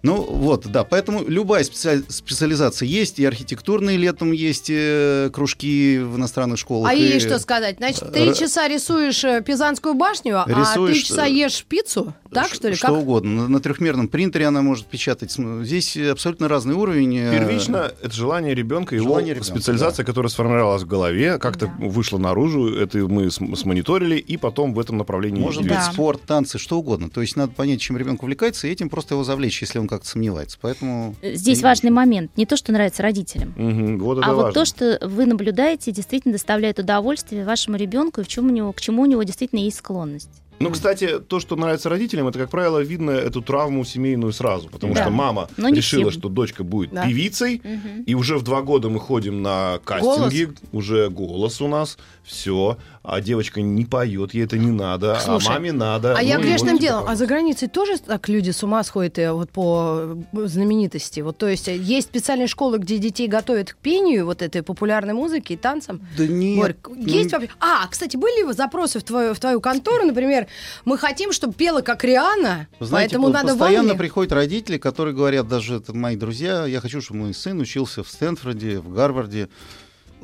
[0.02, 6.58] Ну вот, да, поэтому любая специализация есть, и архитектурные летом есть э, кружки в иностранных
[6.58, 6.90] школах.
[6.90, 7.78] А и- ей что сказать?
[7.78, 12.14] Значит, три часа рисуешь э, Пизанскую башню, а Рисуешь, три часа э, ешь пиццу?
[12.30, 12.74] Так, что ли?
[12.74, 12.96] Что Как?
[12.98, 13.42] угодно.
[13.42, 15.32] На, на трехмерном принтере она может печатать.
[15.62, 17.16] Здесь абсолютно разный уровень.
[17.18, 21.86] э, Первично это желание ребенка, его Желание ребенка, специализация, которая сформировалась в голове, как-то Да.
[21.86, 25.82] вышла наружу, это мы см- смониторили, и потом в этом направлении Может быть, Да.
[25.92, 27.08] спорт, танцы, что угодно.
[27.10, 30.06] То есть надо понять, чем ребенок увлекается, и этим просто его завлечь, если он как-то
[30.08, 30.58] сомневается.
[30.60, 31.14] Поэтому...
[31.22, 32.30] Здесь важный момент.
[32.36, 33.54] Не то, что нравится родителям.
[33.56, 34.52] Мгм, вот это а вот важно.
[34.60, 38.80] то, что вы наблюдаете, действительно доставляет удовольствие вашему ребенку, и в чем у него, к
[38.80, 40.30] чему у него действительно есть склонность.
[40.60, 44.68] Ну, кстати, то, что нравится родителям, это, как правило, видно эту травму семейную сразу.
[44.68, 45.02] Потому Да.
[45.02, 46.20] что мама Но решила, всем.
[46.20, 47.06] что дочка будет Да.
[47.06, 47.62] певицей,
[48.06, 51.96] и уже в два года мы ходим на кастинги, уже голос у нас,
[52.28, 56.12] все, а девочка не поет, ей это не надо, Слушай, а маме надо.
[56.12, 57.04] А Ну, я грешным делом.
[57.08, 61.20] А за границей тоже так люди с ума сходят э, вот по э, знаменитости?
[61.20, 65.14] Вот, то есть э, есть специальные школы, где детей готовят к пению, вот этой популярной
[65.14, 66.02] музыке и танцам?
[66.18, 66.58] Да нет.
[66.58, 67.48] Борь, есть вообще?
[67.60, 70.46] А, кстати, были запросы в твою, в твою контору, например,
[70.84, 73.98] мы хотим, чтобы пела как Риана, знаете, поэтому по- надо постоянно Англии.
[73.98, 78.08] приходят родители, которые говорят, даже это мои друзья, я хочу, чтобы мой сын учился в
[78.10, 79.48] Стэнфорде, в Гарварде.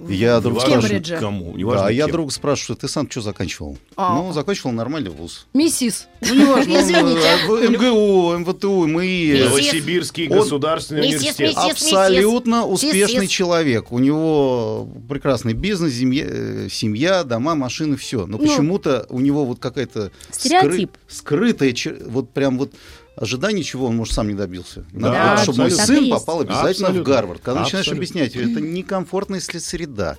[0.09, 3.79] Я друг спрашиваю, кому, неважно да, а я друг спрашиваю, ты сам что заканчивал?
[3.97, 4.15] А.
[4.17, 5.47] Ну, заканчивал нормальный вуз.
[5.55, 6.09] Миссис.
[6.21, 7.21] Ну, он, Извините.
[7.49, 9.45] э, МГУ, МВТУ, МИИ.
[9.45, 11.53] Новосибирский государственный университет.
[11.57, 13.93] Абсолютно успешный человек.
[13.93, 18.27] У него прекрасный бизнес, семья, э, семья дома, машины, все.
[18.27, 18.45] Но Ну.
[18.45, 20.91] почему-то у него вот какая-то Стереотип.
[21.09, 21.75] скры- скрытая,
[22.07, 22.73] вот прям вот
[23.17, 24.85] ожидание, чего он, может, сам не добился.
[24.93, 27.01] Да, Надо, Да, чтобы мой сын попал обязательно Абсолютно.
[27.03, 27.41] в Гарвард.
[27.43, 28.21] Когда начинаешь Абсолютно.
[28.21, 30.17] объяснять, это некомфортная среда.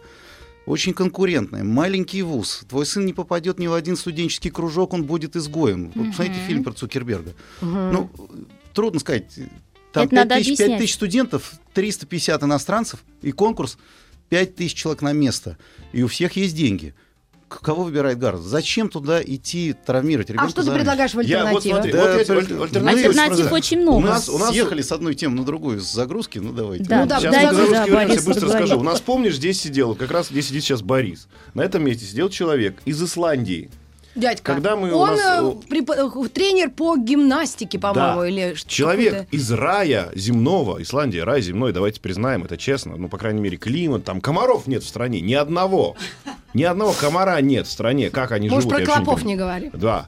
[0.66, 2.66] Очень конкурентная, маленький вуз.
[2.68, 5.92] Твой сын не попадет ни в один студенческий кружок, он будет изгоем.
[5.94, 7.34] Вот Посмотрите фильм про Цукерберга.
[7.62, 8.10] Ну,
[8.74, 9.26] трудно сказать.
[9.92, 10.70] Там Это надо 5 тысяч, объяснять.
[10.72, 13.78] 5 тысяч студентов, 350 иностранцев и конкурс
[14.30, 15.58] 5 тысяч человек на место.
[15.94, 16.94] И у всех есть деньги.
[17.48, 18.44] К- Кого выбирает Гарвард?
[18.44, 20.48] Зачем туда идти травмировать ребенка?
[20.48, 21.76] А что ты предлагаешь в Я вот альтернативу?
[21.76, 24.08] смотри, Да, вот я тебе при- аль- альтернативу Альтернатив очень У много.
[24.08, 26.86] нас, у нас Съехали с одной темы на другую с загрузки, ну давайте.
[26.86, 28.68] Да, Ну да, Сейчас да, русский вариант Борис я быстро договорит.
[28.68, 28.80] скажу.
[28.80, 31.28] У нас, помнишь, здесь сидел, как раз здесь сидит сейчас Борис.
[31.54, 33.70] На этом месте сидел человек из Исландии.
[34.16, 34.54] Дядька.
[34.54, 38.28] Когда мы у Он нас, э, э, препо- тренер по гимнастике, по-моему, Да.
[38.30, 39.36] или Человек какой-то.
[39.36, 44.06] из рая земного, Исландия, рай земной, давайте признаем это честно, ну, по крайней мере, климат,
[44.06, 45.98] там комаров нет в стране, ни одного.
[46.56, 48.10] Ни одного комара нет в стране.
[48.10, 48.76] Как они Может, живут?
[48.76, 49.62] про я вообще клопов понимаю.
[49.64, 49.72] не говори.
[49.74, 50.08] Да.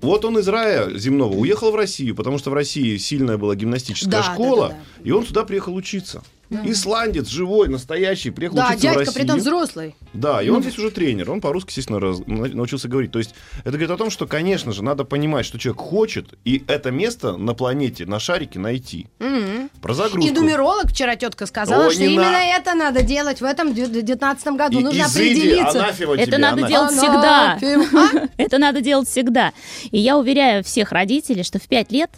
[0.00, 4.10] Вот он из рая земного уехал в Россию, потому что в России сильная была гимнастическая
[4.10, 6.22] Да, школа, да, да, и он сюда приехал учиться.
[6.62, 9.14] Исландец, живой, настоящий, приехал Да, учиться в дядька, Россию.
[9.14, 9.96] при этом взрослый.
[10.12, 10.56] Да, и Ну.
[10.56, 13.10] он здесь уже тренер, он по-русски, естественно, раз- на- научился говорить.
[13.12, 16.62] То есть это говорит о том, что, конечно же, надо понимать, что человек хочет, и
[16.68, 19.08] это место на планете, на шарике найти.
[19.18, 19.70] Мгм.
[19.84, 20.26] Про загрузку.
[20.26, 24.56] И нумеролог вчера тетка сказала, О, что именно на- это надо делать в этом 2019
[24.56, 24.80] году.
[24.80, 25.84] И- Нужно изыди, определиться.
[25.84, 26.68] анафема Это тебе, надо анафема.
[26.68, 27.52] делать всегда.
[27.52, 28.28] Анафема.
[28.38, 29.52] Это надо делать всегда.
[29.90, 32.10] И я уверяю всех родителей, что в 5 лет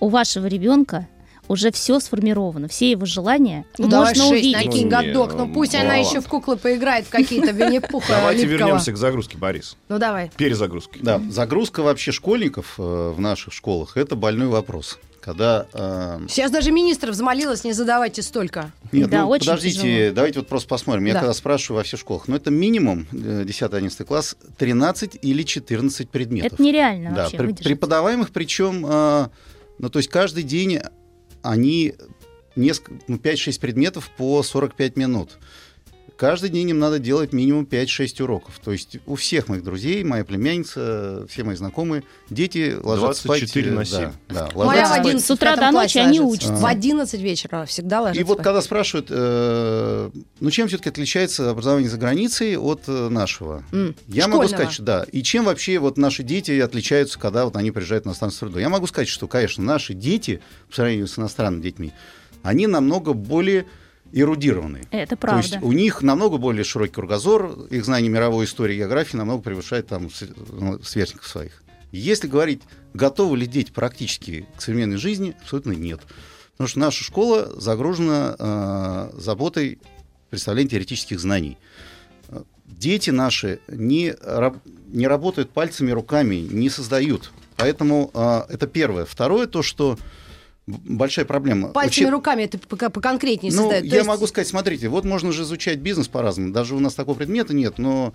[0.00, 1.06] у вашего ребенка
[1.46, 4.56] уже все сформировано, все его желания Ну, давай можно шесть увидеть.
[4.66, 5.34] накинь, Ну, не, годок.
[5.34, 5.96] Ну, пусть она мало.
[6.08, 9.76] еще в куклы поиграет в какие-то Винни-Пуха Давайте вернемся к загрузке, Борис.
[9.88, 10.32] Ну, давай.
[10.36, 10.98] Перезагрузки.
[11.00, 14.98] Да, загрузка вообще школьников э, в наших школах это больной вопрос.
[15.24, 18.72] Когда э, Сейчас даже министр взмолилась, не задавайте столько.
[18.92, 20.14] Нет, Да, ну, очень подождите, тяжело.
[20.14, 21.06] давайте вот просто посмотрим.
[21.06, 21.20] Я Да.
[21.20, 26.52] когда спрашиваю во всех школах, ну это минимум э, 10-11 класс 13 или 14 предметов.
[26.52, 27.64] Это нереально да, вообще при- выдержать.
[27.64, 29.28] преподаваемых, причем, э,
[29.78, 30.80] ну то есть каждый день
[31.42, 31.94] они
[32.54, 35.38] несколько, ну, 5-6 предметов по 45 минут.
[36.16, 38.60] Каждый день им надо делать минимум 5-6 уроков.
[38.64, 43.74] То есть у всех моих друзей, моя племянница, все мои знакомые, дети ложатся 24 спать.
[43.76, 44.12] на э, 7.
[44.28, 45.00] Да, да, Моя в ложатся спать.
[45.06, 46.46] 11 С утра в до ночи они ложится.
[46.50, 46.62] учатся.
[46.62, 48.20] В 11 вечера всегда ложится.
[48.20, 48.44] И вот спать.
[48.44, 53.64] когда спрашивают, э, ну чем все-таки отличается образование за границей от э, нашего?
[53.72, 54.48] М, Я могу школьного.
[54.48, 55.06] сказать, что да.
[55.10, 58.58] И чем вообще вот наши дети отличаются, когда вот они приезжают на иностранную среду?
[58.60, 61.92] Я могу сказать, что, конечно, наши дети, по сравнению с иностранными детьми,
[62.44, 63.66] они намного более
[64.14, 64.84] эрудированные.
[64.92, 65.66] Это То есть правда.
[65.66, 70.08] у них намного более широкий кругозор, их знание мировой истории и географии намного превышает там
[70.52, 71.62] ну, сверстников своих.
[71.90, 76.00] Если говорить, готовы ли дети практически к современной жизни, абсолютно нет.
[76.52, 79.80] Потому что наша школа загружена э, заботой
[80.30, 81.58] представления теоретических знаний.
[82.66, 84.14] Дети наши не,
[84.86, 87.32] не работают пальцами, руками, не создают.
[87.56, 89.04] Поэтому э, это первое.
[89.04, 89.98] Второе, то, что
[90.66, 91.68] большая проблема.
[91.68, 93.82] Пальцами, Учеб- руками это поконкретнее ну, создает.
[93.82, 96.52] То я есть- могу сказать, смотрите, вот можно же изучать бизнес по-разному.
[96.52, 98.14] Даже у нас такого предмета нет, но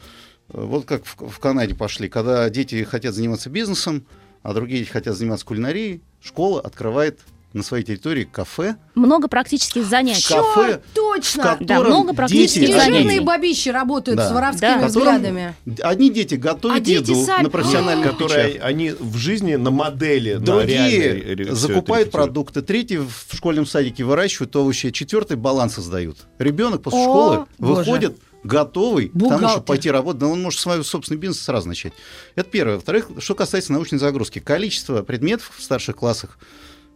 [0.50, 4.06] э, вот как в, в Канаде пошли, когда дети хотят заниматься бизнесом,
[4.42, 7.20] а другие хотят заниматься кулинарией, школа открывает
[7.54, 10.28] на своей территории кафе, Много практических занятий.
[10.28, 11.02] Ка- кафе, Чё?
[11.14, 11.58] Точно!
[11.60, 12.94] Да, много практических дети, занятий.
[13.00, 14.30] жирные бабищи работают Да.
[14.30, 14.88] с воровскими Да.
[14.88, 15.56] взглядами.
[15.82, 18.64] одни дети готовят А дети еду сами- на профессиональных Которые печах.
[18.66, 24.56] они в жизни на модели, на Другие это закупают продукты, третьи в школьном садике выращивают
[24.56, 26.18] овощи, четвертый балансы сдают.
[26.38, 27.74] Ребенок после О, школы боже.
[27.80, 29.50] выходит готовый к тому, Бухгалтер.
[29.50, 31.94] чтобы пойти работать, да он может свой собственный бизнес сразу начать.
[32.36, 32.76] Это первое.
[32.76, 34.40] Во-вторых, что касается научной загрузки.
[34.40, 36.38] Количество предметов в старших классах,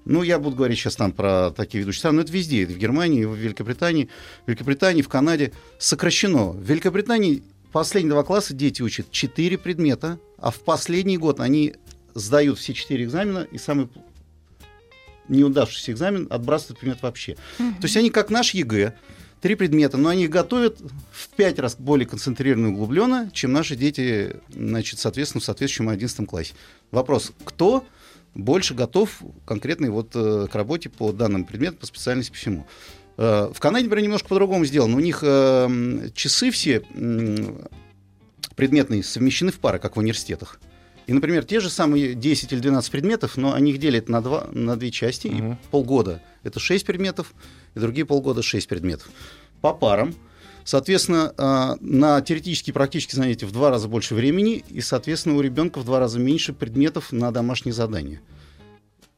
[0.05, 3.23] ну, я буду говорить сейчас там про такие ведущие страны, но это везде, в Германии,
[3.25, 4.09] в Великобритании,
[4.45, 6.51] в Великобритании, в Канаде сокращено.
[6.51, 11.75] В Великобритании последние два класса дети учат 4 предмета, а в последний год они
[12.13, 13.87] сдают все 4 экзамена, и самый
[15.29, 17.35] неудавшийся экзамен отбрасывают предмет вообще.
[17.57, 18.93] То есть они как наш ЕГЭ,
[19.41, 20.79] три предмета, но они их готовят
[21.11, 26.27] в пять раз более концентрированно и углубленно, чем наши дети, значит, соответственно, в соответствующем 11
[26.27, 26.53] классе.
[26.91, 27.85] Вопрос, кто
[28.35, 32.65] больше готов конкретно вот э, к работе по данным предметам, по специальности, по всему.
[33.17, 34.95] Э, В Канаде, например, немножко по-другому сделано.
[34.97, 36.81] У них э, часы все
[38.55, 40.59] предметные совмещены в пары, как в университетах.
[41.05, 44.47] И, например, те же самые 10 или 12 предметов, но они их делят на, два,
[44.53, 45.53] на две части, Мгм.
[45.53, 47.33] и полгода это 6 предметов,
[47.75, 49.09] и другие полгода 6 предметов.
[49.61, 50.15] По парам.
[50.65, 55.41] Соответственно, а, на теоретические и практические занятия в два раза больше времени, и, соответственно, у
[55.41, 58.21] ребенка в два раза меньше предметов на домашние задания.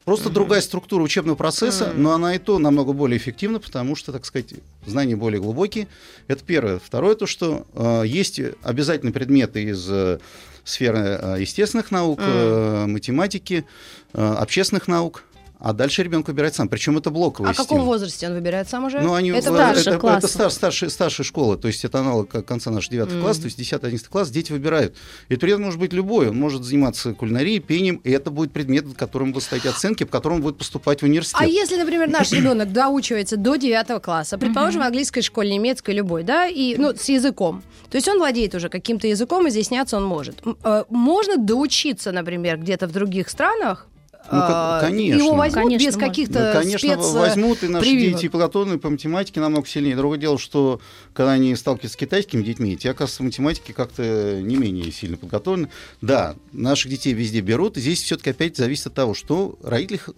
[0.04, 2.02] Просто другая структура учебного процесса, Мгм.
[2.02, 4.54] но она и то намного более эффективна, потому что, так сказать,
[4.86, 5.88] знания более глубокие.
[6.28, 6.78] Это первое.
[6.78, 10.20] Второе, то, что э, есть обязательные предметы из э,
[10.62, 13.64] сферы э, естественных наук, э, математики,
[14.12, 15.24] э, общественных наук,
[15.58, 16.68] а дальше ребенок выбирает сам.
[16.68, 19.00] Причем это блоковая А в каком возрасте он выбирает сам уже?
[19.00, 19.62] Ну, они, это старше.
[19.80, 20.18] старших это, классов.
[20.24, 23.22] это стар- старшая, старшая школа, то есть это аналог конца нашего 9 Мгм.
[23.22, 24.94] класса, то есть 10-11 класс, дети выбирают.
[25.28, 29.32] И предмет может быть любой, он может заниматься кулинарией, пением, и это будет предмет, которым
[29.32, 31.40] будут ставить оценки, по которому будет поступать в университет.
[31.40, 36.22] А если, например, наш ребенок доучивается до 9 класса, предположим, в английской школе, немецкой, любой,
[36.22, 40.36] да, и, ну, с языком, то есть он владеет уже каким-то языком, изъясняться он может.
[40.64, 43.86] Э, Можно доучиться, например, где-то в других странах,
[44.32, 45.18] Ну, как- конечно.
[45.18, 47.12] Его возьмут Конечно, без каких-то Да, конечно, спец...
[47.12, 48.14] возьмут, и наши прививок.
[48.20, 48.28] дети и
[48.74, 49.96] и по математике намного сильнее.
[49.96, 50.80] Другое дело, что
[51.14, 55.68] когда они сталкиваются с китайскими детьми, те, оказывается, в математике как-то не менее сильно подготовлены.
[56.00, 60.12] Да, наших детей везде берут, и здесь все-таки опять зависит от того, что родители х-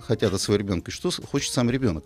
[0.00, 2.04] хотят от своего ребенка, и что хочет сам ребенок.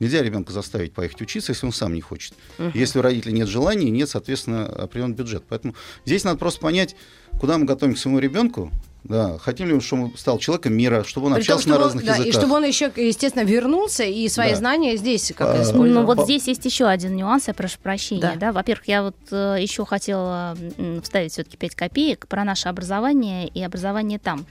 [0.00, 2.34] Нельзя ребенка заставить поехать учиться, если он сам не хочет.
[2.74, 5.44] Если у родителей нет желания, нет, соответственно, определенный бюджет.
[5.48, 6.96] Поэтому здесь надо просто понять,
[7.40, 8.70] куда мы готовим к своему ребенку.
[9.08, 11.74] Да, хотим ли мы, чтобы он стал человеком мира, чтобы он При том, общался на
[11.74, 12.26] чтобы он- разных да, языках.
[12.26, 14.56] И чтобы он еще, естественно, вернулся и свои Да.
[14.56, 16.00] знания здесь как А, использовал.
[16.00, 18.20] Ну вот По- здесь есть еще один нюанс, я прошу прощения.
[18.20, 18.34] Да.
[18.36, 18.52] Да.
[18.52, 20.56] Во-первых, я вот э, еще хотела
[21.02, 24.46] вставить все-таки 5 копеек про наше образование и образование там.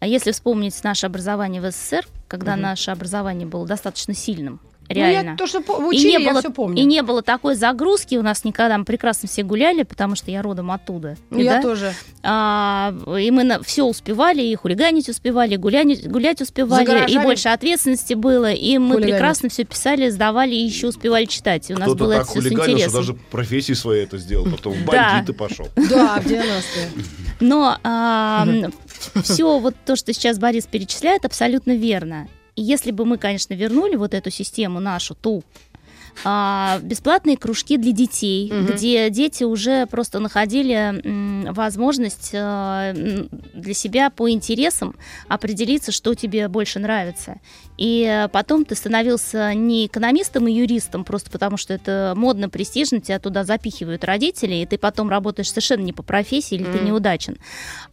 [0.00, 2.62] А если вспомнить наше образование в СССР, когда Мгм.
[2.62, 4.58] наше образование было достаточно сильным,
[4.94, 5.30] Ну, реально.
[5.30, 6.80] я то, что по- и учили, не, я было, все помню.
[6.82, 8.78] и не было такой загрузки у нас никогда.
[8.78, 11.16] Мы прекрасно все гуляли, потому что я родом оттуда.
[11.30, 11.94] Ну, И я да, тоже.
[12.22, 17.24] а, и мы все успевали, и хулиганить успевали, и гулянить, гулять успевали, и Загоражали.
[17.24, 19.14] больше ответственности было, и мы Хулиганить.
[19.16, 21.70] прекрасно все писали, сдавали, и еще успевали читать.
[21.70, 24.18] И у нас Кто-то было так это все с хулиганил, что даже профессии своей это
[24.18, 25.68] сделал, потом в бандиты пошел.
[25.90, 26.90] Да, в 90-е.
[27.40, 27.76] Но
[29.22, 32.28] все вот то, что сейчас Борис перечисляет, абсолютно верно.
[32.56, 35.42] И если бы мы, конечно, вернули вот эту систему нашу, ту,
[36.24, 38.66] а, бесплатные кружки для детей, Мгм.
[38.66, 44.94] где дети уже просто находили м, возможность а, для себя по интересам
[45.28, 47.36] определиться, что тебе больше нравится.
[47.78, 53.18] И потом ты становился не экономистом и юристом, просто потому что это модно, престижно, тебя
[53.18, 56.86] туда запихивают родители, и ты потом работаешь совершенно не по профессии, или ты Мгм.
[56.86, 57.36] неудачен.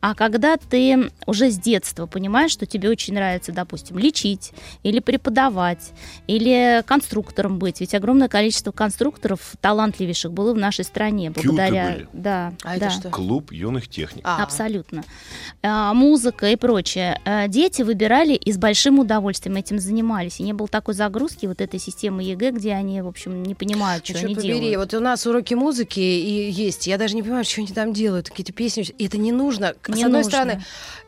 [0.01, 4.51] А когда ты уже с детства понимаешь, что тебе очень нравится, допустим, лечить,
[4.83, 5.93] или преподавать,
[6.27, 11.91] или конструктором быть, ведь огромное количество конструкторов талантливейших было в нашей стране КЮТы благодаря...
[11.91, 12.07] были.
[12.13, 12.89] Да, А это да.
[12.91, 13.09] что?
[13.09, 14.23] Клуб юных техников.
[14.25, 14.43] А.
[14.43, 15.03] Абсолютно.
[15.61, 17.19] А, музыка и прочее.
[17.25, 20.39] А, дети выбирали и с большим удовольствием этим занимались.
[20.39, 24.05] И не было такой загрузки вот этой системы ЕГЭ, где они, в общем, не понимают,
[24.05, 24.93] что Ну, они чёрт побери, делают.
[24.93, 26.87] вот у нас уроки музыки и есть.
[26.87, 28.83] Я даже не понимаю, что они там делают, какие-то песни.
[28.97, 29.73] И это не нужно.
[29.87, 30.31] Не С одной нужно.
[30.31, 30.63] стороны,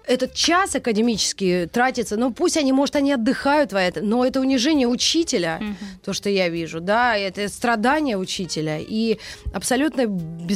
[0.08, 4.88] этот час академический тратится, ну пусть они, может, они отдыхают, во это, но это унижение
[4.88, 5.76] учителя, Мгм.
[6.04, 9.18] то, что я вижу, да, это страдание учителя и
[9.54, 10.06] абсолютно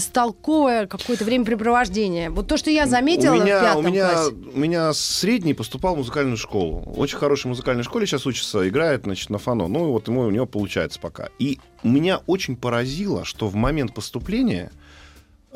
[0.06, 2.30] бестолковое какое-то времяпрепровождение.
[2.30, 4.32] Вот то, что я заметила у меня, в пятом у меня, классе.
[4.54, 6.84] у меня средний поступал в музыкальную школу.
[6.96, 9.68] Очень хорошей музыкальной школе сейчас учится, играет, значит, на фано.
[9.68, 11.30] Ну, и вот ему, у него получается пока.
[11.40, 14.72] И меня очень поразило, что в момент поступления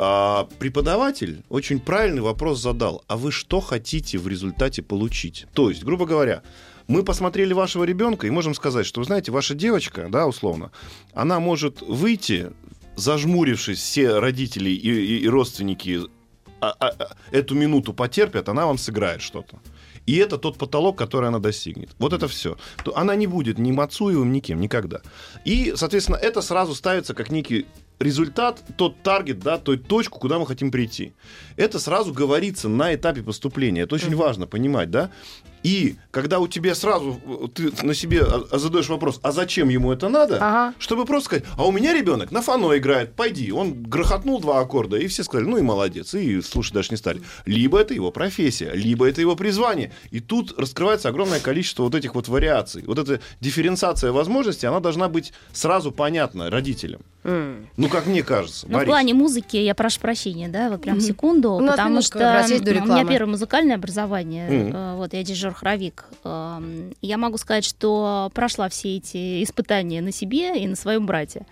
[0.01, 3.03] а, преподаватель очень правильный вопрос задал.
[3.07, 5.45] А вы что хотите в результате получить?
[5.53, 6.41] То есть, грубо говоря,
[6.87, 10.71] мы посмотрели вашего ребенка и можем сказать, что, вы знаете, ваша девочка, да, условно,
[11.13, 12.51] она может выйти,
[12.95, 16.01] зажмурившись, все родители и, и- и родственники
[16.61, 19.59] а- а- а, эту минуту потерпят, она вам сыграет что-то.
[20.05, 21.89] И это тот потолок, который она достигнет.
[21.99, 22.57] Вот это все.
[22.83, 25.01] То она не будет ни Мацуевым, никем, никогда.
[25.45, 27.65] И, соответственно, это сразу ставится как некий
[27.99, 31.13] результат, тот таргет, да, той точку, куда мы хотим прийти.
[31.59, 33.81] Это сразу говорится на этапе поступления.
[33.81, 35.11] Это очень важно понимать, да.
[35.61, 39.67] И когда у тебя сразу э, ты на себе а- а задаешь вопрос, а зачем
[39.67, 40.73] ему это надо, Ага.
[40.79, 43.51] чтобы просто сказать, а у меня ребенок на фано играет, пойди.
[43.51, 47.21] Он грохотнул два аккорда, и все сказали, ну и молодец, и слушать даже не стали.
[47.45, 49.91] Либо это его профессия, либо это его призвание.
[50.11, 52.83] И тут раскрывается огромное количество вот этих вот вариаций.
[52.87, 57.01] Вот эта дифференциация возможностей, она должна быть сразу понятна родителям.
[57.25, 57.67] М.
[57.75, 58.65] Ну, как мне кажется.
[58.69, 61.05] Ну, в плане музыки, я прошу прощения, да, вот прям Мгм.
[61.05, 66.05] секунду, У нас потому минутка что у меня первое музыкальное образование, э, вот, я дирижер-хоровик.
[66.23, 71.45] Эм, Я могу сказать, что прошла все эти испытания на себе и на своем брате.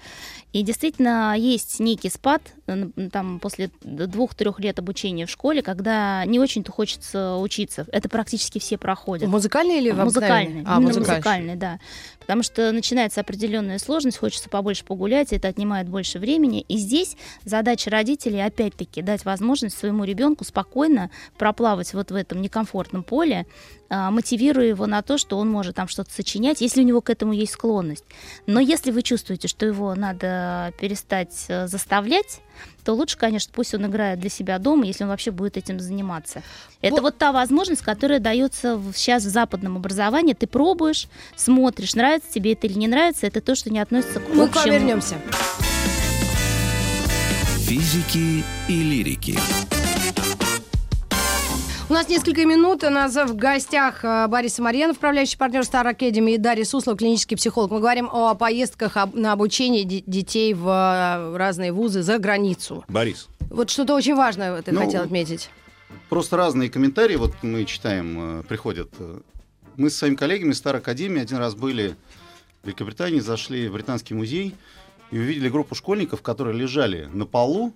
[0.53, 6.39] И действительно есть некий спад э, там, после двух-трех лет обучения в школе, когда не
[6.39, 7.85] очень-то хочется учиться.
[7.91, 9.27] Это практически все проходят.
[9.27, 10.63] Музыкальный или в Музыкальный?
[10.65, 11.15] А, именно музыкальный.
[11.15, 11.79] музыкальный, да.
[12.19, 16.61] Потому что начинается определенная сложность, хочется побольше погулять, это отнимает больше времени.
[16.67, 23.03] И здесь задача родителей, опять-таки, дать возможность своему ребенку спокойно проплавать вот в этом некомфортном
[23.03, 23.45] поле,
[23.89, 27.09] а, мотивируя его на то, что он может там что-то сочинять, если у него к
[27.09, 28.03] этому есть склонность.
[28.47, 32.41] Но если вы чувствуете, что его надо перестать э, заставлять,
[32.83, 36.41] то лучше, конечно, пусть он играет для себя дома, если он вообще будет этим заниматься.
[36.81, 40.33] Это Вот- вот та возможность, которая дается сейчас в западном образовании.
[40.33, 44.27] Ты пробуешь, смотришь, нравится тебе это или не нравится, это то, что не относится к
[44.27, 44.73] Мы к вам общему.
[44.73, 45.15] вернемся.
[47.67, 49.37] Физики и лирики.
[51.89, 52.83] У нас несколько минут.
[52.83, 57.37] У нас в гостях э, Борис Самарьянов, управляющий партнер Star Academy, и Дарья Суслов, клинический
[57.37, 57.71] психолог.
[57.71, 62.83] Мы говорим о поездках на обучение де- детей в э, разные вузы за границу.
[62.89, 65.49] Борис, Вот что-то очень важное ты Ну, хотел отметить.
[66.09, 68.89] просто разные комментарии, вот мы читаем, э, приходят.
[69.77, 71.95] Мы с своими коллегами из Старой Академии один раз были
[72.63, 74.53] в Великобритании, зашли в Британский музей
[75.11, 77.71] и увидели группу школьников, которые лежали на полу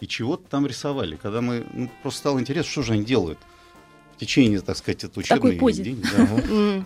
[0.00, 1.16] и чего-то там рисовали.
[1.16, 3.38] Когда мы, ну, просто стало интересно, что же они делают
[4.20, 5.82] течение, так сказать, учебного позе.
[5.82, 6.02] день.
[6.16, 6.84] да.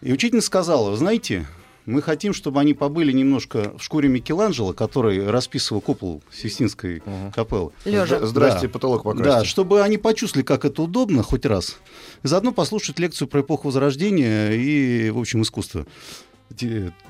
[0.08, 1.46] И учительница сказала, вы знаете,
[1.86, 7.02] мы хотим, чтобы они побыли немножко в шкуре Микеланджело, который расписывал купол Систинской
[7.34, 7.72] капеллы.
[7.84, 8.16] Лежа.
[8.18, 8.72] Здра- Здрасте, Да.
[8.72, 9.48] потолок Да, покрасьте.
[9.48, 11.78] чтобы они почувствовали, как это удобно хоть раз.
[12.22, 15.86] И заодно послушать лекцию про эпоху Возрождения и, в общем, искусство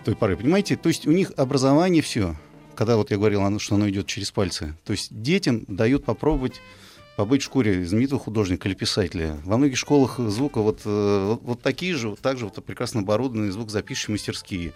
[0.05, 0.37] той поры.
[0.37, 0.77] Понимаете?
[0.77, 2.37] То есть у них образование все.
[2.75, 4.77] Когда вот я говорил, что оно идет через пальцы.
[4.85, 6.61] То есть детям дают попробовать
[7.17, 9.39] побыть в шкуре знаменитого художника или писателя.
[9.45, 13.53] Во многих школах звука вот, э, вот, такие же, вот так же вот прекрасно оборудованные
[13.53, 14.73] звукозаписывающие мастерские.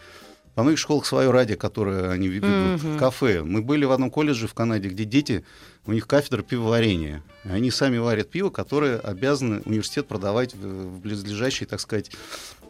[0.59, 3.44] Во многих школах свое радио, которое они ведут в кафе.
[3.44, 5.44] Мы были в одном колледже в Канаде, где дети,
[5.86, 7.22] у них кафедра пивоварения.
[7.44, 12.11] И Они сами варят пиво, которое обязаны университет продавать в, в близлежащие, так сказать,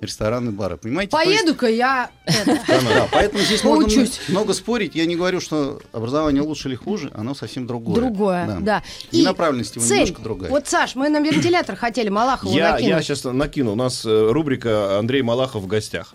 [0.00, 0.76] рестораны, бары.
[0.76, 1.16] Понимаете?
[1.24, 2.10] Есть- Поеду-ка я
[2.46, 4.94] да, поэтому здесь можно много спорить.
[4.94, 7.96] Я не говорю, что образование лучше или хуже, оно совсем другое.
[7.96, 8.58] другое.
[8.60, 8.82] Да.
[9.10, 10.00] И направленность его цель.
[10.00, 10.50] немножко другая.
[10.50, 12.90] Вот, Саш, мы на вентилятор хотели Малахову Я, накинуть.
[12.90, 13.72] я сейчас накину.
[13.72, 16.14] У нас э, рубрика Андрей Малахов в гостях.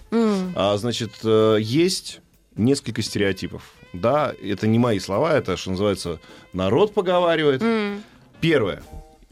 [0.55, 2.21] А, значит, э, есть
[2.55, 3.63] несколько стереотипов.
[3.93, 6.19] Да, это не мои слова, это, что называется,
[6.51, 7.61] народ поговаривает.
[7.61, 8.03] М.
[8.41, 8.81] Первое.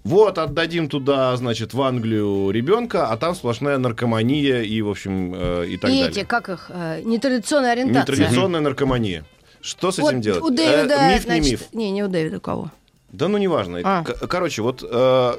[0.03, 5.65] Вот, отдадим туда, значит, в Англию ребенка, а там сплошная наркомания и, в общем, э,
[5.67, 6.09] и так И далее.
[6.09, 8.15] эти, как их, э, нетрадиционная ориентация.
[8.15, 9.25] Нетрадиционная наркомания.
[9.61, 10.41] Что с Вот этим делать?
[10.41, 11.61] У Дэвида, Э, миф, значит, не миф.
[11.73, 12.71] Не, не у Дэвида, у кого?
[13.11, 13.79] Да ну неважно.
[13.83, 14.03] А.
[14.03, 15.33] Короче, вот э,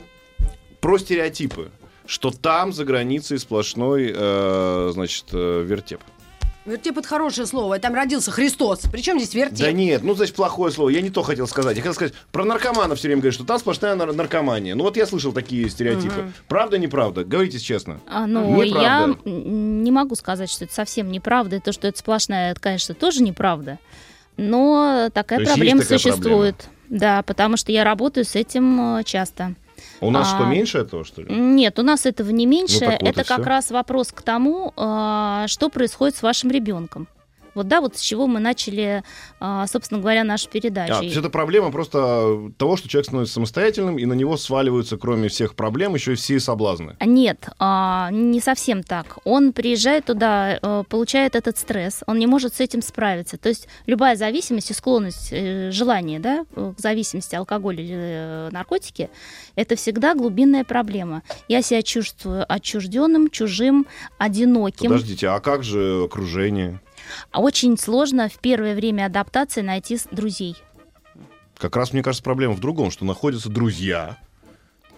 [0.81, 1.71] про стереотипы,
[2.07, 6.01] что там за границей сплошной, э, значит, э, вертеп.
[6.65, 7.79] Вертеп это хорошее слово.
[7.81, 8.83] Там родился Христос.
[8.91, 9.59] Причем здесь вертеп?
[9.59, 10.91] Да нет, ну, значит, плохое слово.
[10.91, 11.77] Я не то хотел сказать.
[11.77, 14.75] Я хотел сказать, про наркоманов все время говорят, что там сплошная нар- наркомания.
[14.77, 16.33] Ну, вот я слышал такие стереотипы.
[16.47, 17.25] Правда, неправда?
[17.25, 18.01] Говорите честно.
[18.07, 19.19] А, ну, Неправда.
[19.25, 21.57] я не могу сказать, что это совсем неправда.
[21.57, 23.79] И то, что это сплошная, это, конечно, тоже неправда.
[24.37, 26.69] Но такая проблема есть такая существует.
[26.89, 29.55] Да, потому что я работаю с этим э, часто.
[30.03, 30.37] У нас А.
[30.37, 31.33] что, меньше этого, что ли?
[31.35, 32.81] Нет, у нас этого не меньше.
[32.81, 33.49] так вот это как всё.
[33.49, 37.07] раз вопрос к тому, а, что происходит с вашим ребенком.
[37.55, 39.03] Вот да, вот с чего мы начали,
[39.41, 40.95] а, собственно говоря, нашу передачу.
[40.95, 44.97] А, то есть это проблема просто того, что человек становится самостоятельным, и на него сваливаются,
[44.97, 46.97] кроме всех проблем, еще и все соблазны.
[47.01, 49.19] Нет, а, не совсем так.
[49.25, 53.37] Он приезжает туда, э, получает этот стресс, он не может с этим справиться.
[53.37, 59.11] То есть любая зависимость и склонность, э, желание да, к зависимости, алкоголь или э, наркотики,
[59.55, 61.23] это всегда глубинная проблема.
[61.49, 63.87] Я себя чувствую отчужденным, чужим,
[64.19, 64.91] одиноким.
[64.91, 66.81] Подождите, а как же окружение?
[67.31, 70.57] А Очень сложно в первое время адаптации найти друзей.
[71.59, 74.19] Как раз, мне кажется, проблема в другом, что находятся друзья,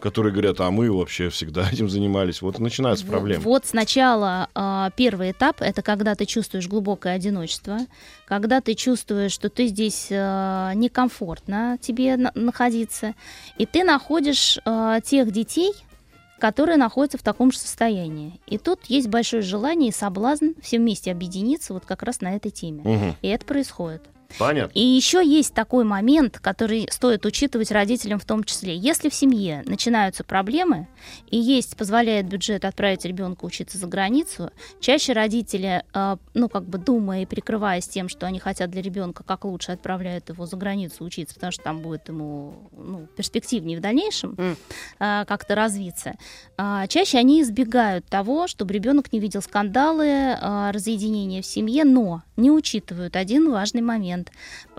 [0.01, 2.43] которые говорят, а мы вообще всегда этим занимались.
[2.43, 3.43] Вот и начинаются проблемы.
[3.43, 7.79] Вот сначала а, первый этап это когда ты чувствуешь глубокое одиночество,
[8.27, 13.15] когда ты чувствуешь, что ты здесь а, некомфортно тебе на- находиться,
[13.57, 15.73] и ты находишь а, тех детей,
[16.45, 18.39] которые находятся в таком же состоянии.
[18.47, 22.51] И тут есть большое желание и соблазн все вместе объединиться вот как раз на этой
[22.51, 22.83] теме.
[22.85, 23.17] Мгм.
[23.23, 24.03] И это происходит.
[24.39, 24.73] Понятно.
[24.79, 28.77] И еще есть такой момент, который стоит учитывать родителям в том числе.
[28.77, 30.89] Если в семье начинаются проблемы,
[31.31, 36.79] и есть, позволяет бюджет отправить ребенка учиться за границу, чаще родители, э, ну, как бы
[36.79, 41.05] думая и прикрываясь тем, что они хотят для ребенка как лучше, отправляют его за границу
[41.05, 44.55] учиться, потому что там будет ему ну, перспективнее в дальнейшем э,
[44.99, 46.15] как-то развиться,
[46.57, 50.37] а, чаще они избегают того, чтобы ребенок не видел скандалы,
[50.73, 54.24] разъединения в семье, но не учитывают один важный момент,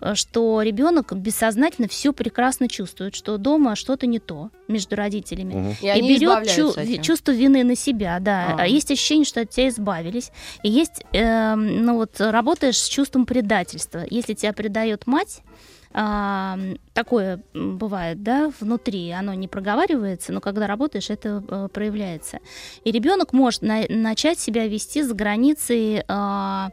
[0.02, 5.54] э, что ребенок бессознательно все прекрасно чувствует, что дома что-то не то между родителями.
[5.54, 5.76] Мгм.
[5.82, 8.56] И И, берет чу- чувство вины на себя, да.
[8.58, 8.62] А.
[8.64, 10.32] А Есть ощущение, что от тебя избавились.
[10.64, 14.04] И есть, эм, ну вот, работаешь с чувством предательства.
[14.10, 15.42] Если тебя предает мать,
[15.98, 16.58] а,
[16.94, 22.40] такое бывает, да, внутри, оно не проговаривается, но когда работаешь, это э, проявляется.
[22.84, 26.72] И ребенок может на- начать себя вести за границей а,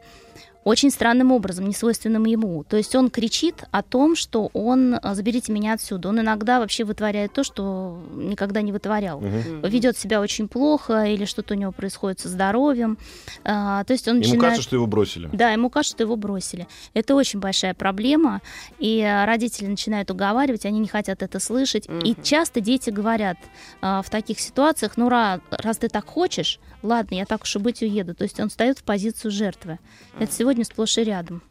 [0.63, 2.63] очень странным образом, несвойственным ему.
[2.63, 6.09] То есть он кричит о том, что он а, «заберите меня отсюда».
[6.09, 9.19] Он иногда вообще вытворяет то, что никогда не вытворял.
[9.19, 9.61] Мгм.
[9.67, 12.97] Ведет себя очень плохо или что-то у него происходит со здоровьем.
[13.43, 14.41] А, то есть он Ему начинает...
[14.41, 15.29] кажется, что его бросили.
[15.33, 16.67] Да, ему кажется, что его бросили.
[16.93, 18.41] Это очень большая проблема,
[18.79, 21.87] и а, родители начинают уговаривать, они не хотят это слышать.
[21.87, 22.23] И Мгм.
[22.23, 23.37] часто дети говорят
[23.81, 27.59] а, в таких ситуациях, ну, ра- раз ты так хочешь, ладно, я так уж и
[27.59, 28.13] быть уеду.
[28.15, 29.79] То есть он встает в позицию жертвы.
[30.19, 31.41] Это сегодня сплошь и рядом.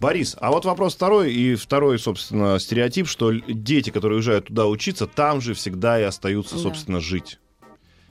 [0.00, 5.06] Борис, а вот вопрос второй, и второй, собственно, стереотип, что дети, которые уезжают туда учиться,
[5.06, 6.62] там же всегда и остаются, Да.
[6.62, 7.38] собственно, жить.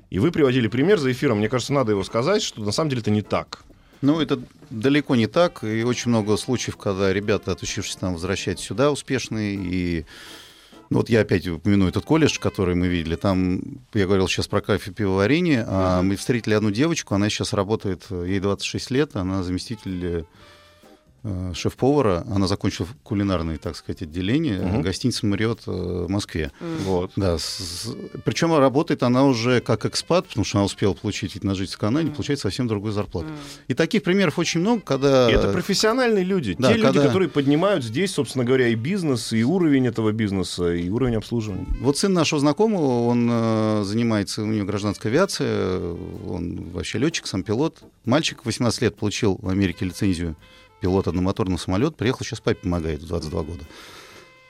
[0.10, 3.02] И вы приводили пример за эфиром, мне кажется, надо его сказать, что на самом деле
[3.02, 3.64] это не так.
[4.02, 5.64] Ну, это далеко не так.
[5.64, 9.56] И очень много случаев, когда ребята, отучившись там, возвращаются сюда успешные.
[9.56, 10.06] И
[10.90, 13.16] ну, вот я опять упомяну этот колледж, который мы видели.
[13.16, 13.62] Там,
[13.94, 18.40] я говорил сейчас про кафе пивоварение, а мы встретили одну девочку, она сейчас работает, ей
[18.40, 20.24] 26 лет, она заместитель э,
[21.54, 22.24] шеф-повара.
[22.34, 24.82] Она закончила кулинарное, так сказать, отделение Мгм.
[24.82, 26.52] гостиницы «Мариот» э, в Москве.
[26.86, 27.12] Вот.
[27.16, 27.38] Да,
[28.26, 31.82] причем работает она уже как экспат, потому что она успела получить вид на жительство в
[31.82, 33.28] Канаде, получает совсем другую зарплату.
[33.68, 35.30] И таких примеров очень много, когда...
[35.30, 36.56] И это профессиональные люди.
[36.58, 40.74] да, Те люди, когда- которые поднимают здесь, собственно говоря, и бизнес, и уровень этого бизнеса,
[40.74, 41.68] и уровень обслуживания.
[41.82, 45.80] Вот сын нашего знакомого, он э, занимается, у него гражданская авиация,
[46.28, 47.78] он вообще летчик, сам пилот.
[48.06, 50.36] Мальчик 18 лет получил в Америке лицензию
[50.80, 53.64] пилот одномоторного самолета, приехал, сейчас папе помогает в 22 года.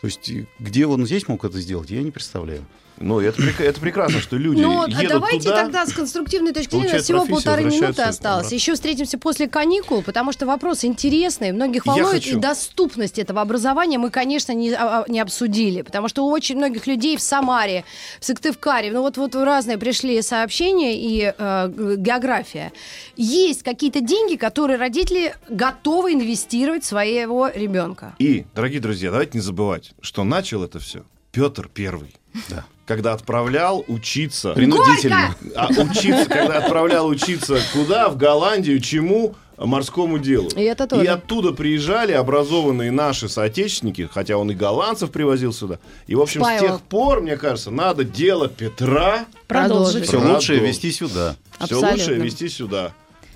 [0.02, 2.66] То есть где он здесь мог это сделать, я не представляю.
[3.00, 5.64] Ну, это, это прекрасно, что люди Ну, а едут давайте туда.
[5.64, 7.00] тогда с конструктивной точки зрения.
[7.00, 8.20] Всего полторы минуты осталось.
[8.20, 8.56] обратно.
[8.56, 11.52] Еще встретимся после каникул, потому что вопрос интересный.
[11.52, 15.82] Многих волнует и доступность этого образования мы, конечно, не, а, а, не обсудили.
[15.82, 17.86] Потому что у очень многих людей в Самаре,
[18.20, 22.72] в Сыктывкаре, ну вот, вот разные пришли сообщения и э, география.
[23.16, 28.16] Есть какие-то деньги, которые родители готовы инвестировать в своего ребенка.
[28.20, 32.19] И, дорогие друзья, давайте не забывать, что начал это все Петр Первый.
[32.50, 32.66] Да.
[32.86, 34.54] Когда отправлял учиться...
[34.54, 35.36] Принудительно.
[35.56, 38.10] А учиться, когда отправлял учиться куда?
[38.10, 39.36] В Голландию, чему?
[39.58, 40.48] Морскому делу.
[40.56, 41.04] И это тоже.
[41.04, 45.80] И оттуда приезжали образованные наши соотечественники, хотя он и голландцев привозил сюда.
[46.08, 46.68] И, в общем, с Спаивал.
[46.78, 50.04] тех пор, мне кажется, надо дело Петра Продолжить.
[50.06, 50.36] Все Правда.
[50.36, 51.36] лучше вести сюда.
[51.58, 51.92] все Абсолютно.
[51.92, 52.94] лучше вести сюда.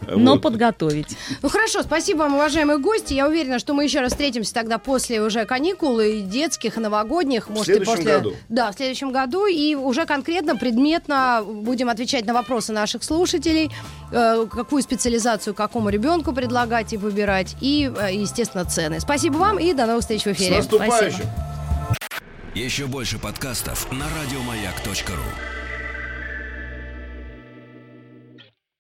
[0.08, 0.42] Но Вот.
[0.42, 1.18] подготовить.
[1.42, 3.14] Ну хорошо, спасибо вам, уважаемые гости.
[3.14, 7.50] Я уверена, что мы еще раз встретимся тогда после уже каникул и детских, и новогодних.
[7.50, 8.18] Может, и следующем после...
[8.18, 8.34] году.
[8.50, 9.46] Да, в следующем году.
[9.46, 13.72] И уже конкретно, предметно будем отвечать на вопросы наших слушателей.
[14.12, 17.56] э, какую специализацию какому ребенку предлагать и выбирать.
[17.62, 19.00] И, э, естественно, цены.
[19.00, 20.58] Спасибо вам и до новых встреч в С эфире.
[20.58, 21.26] наступающим!
[22.54, 25.63] Еще больше подкастов на радиомаяк.ру.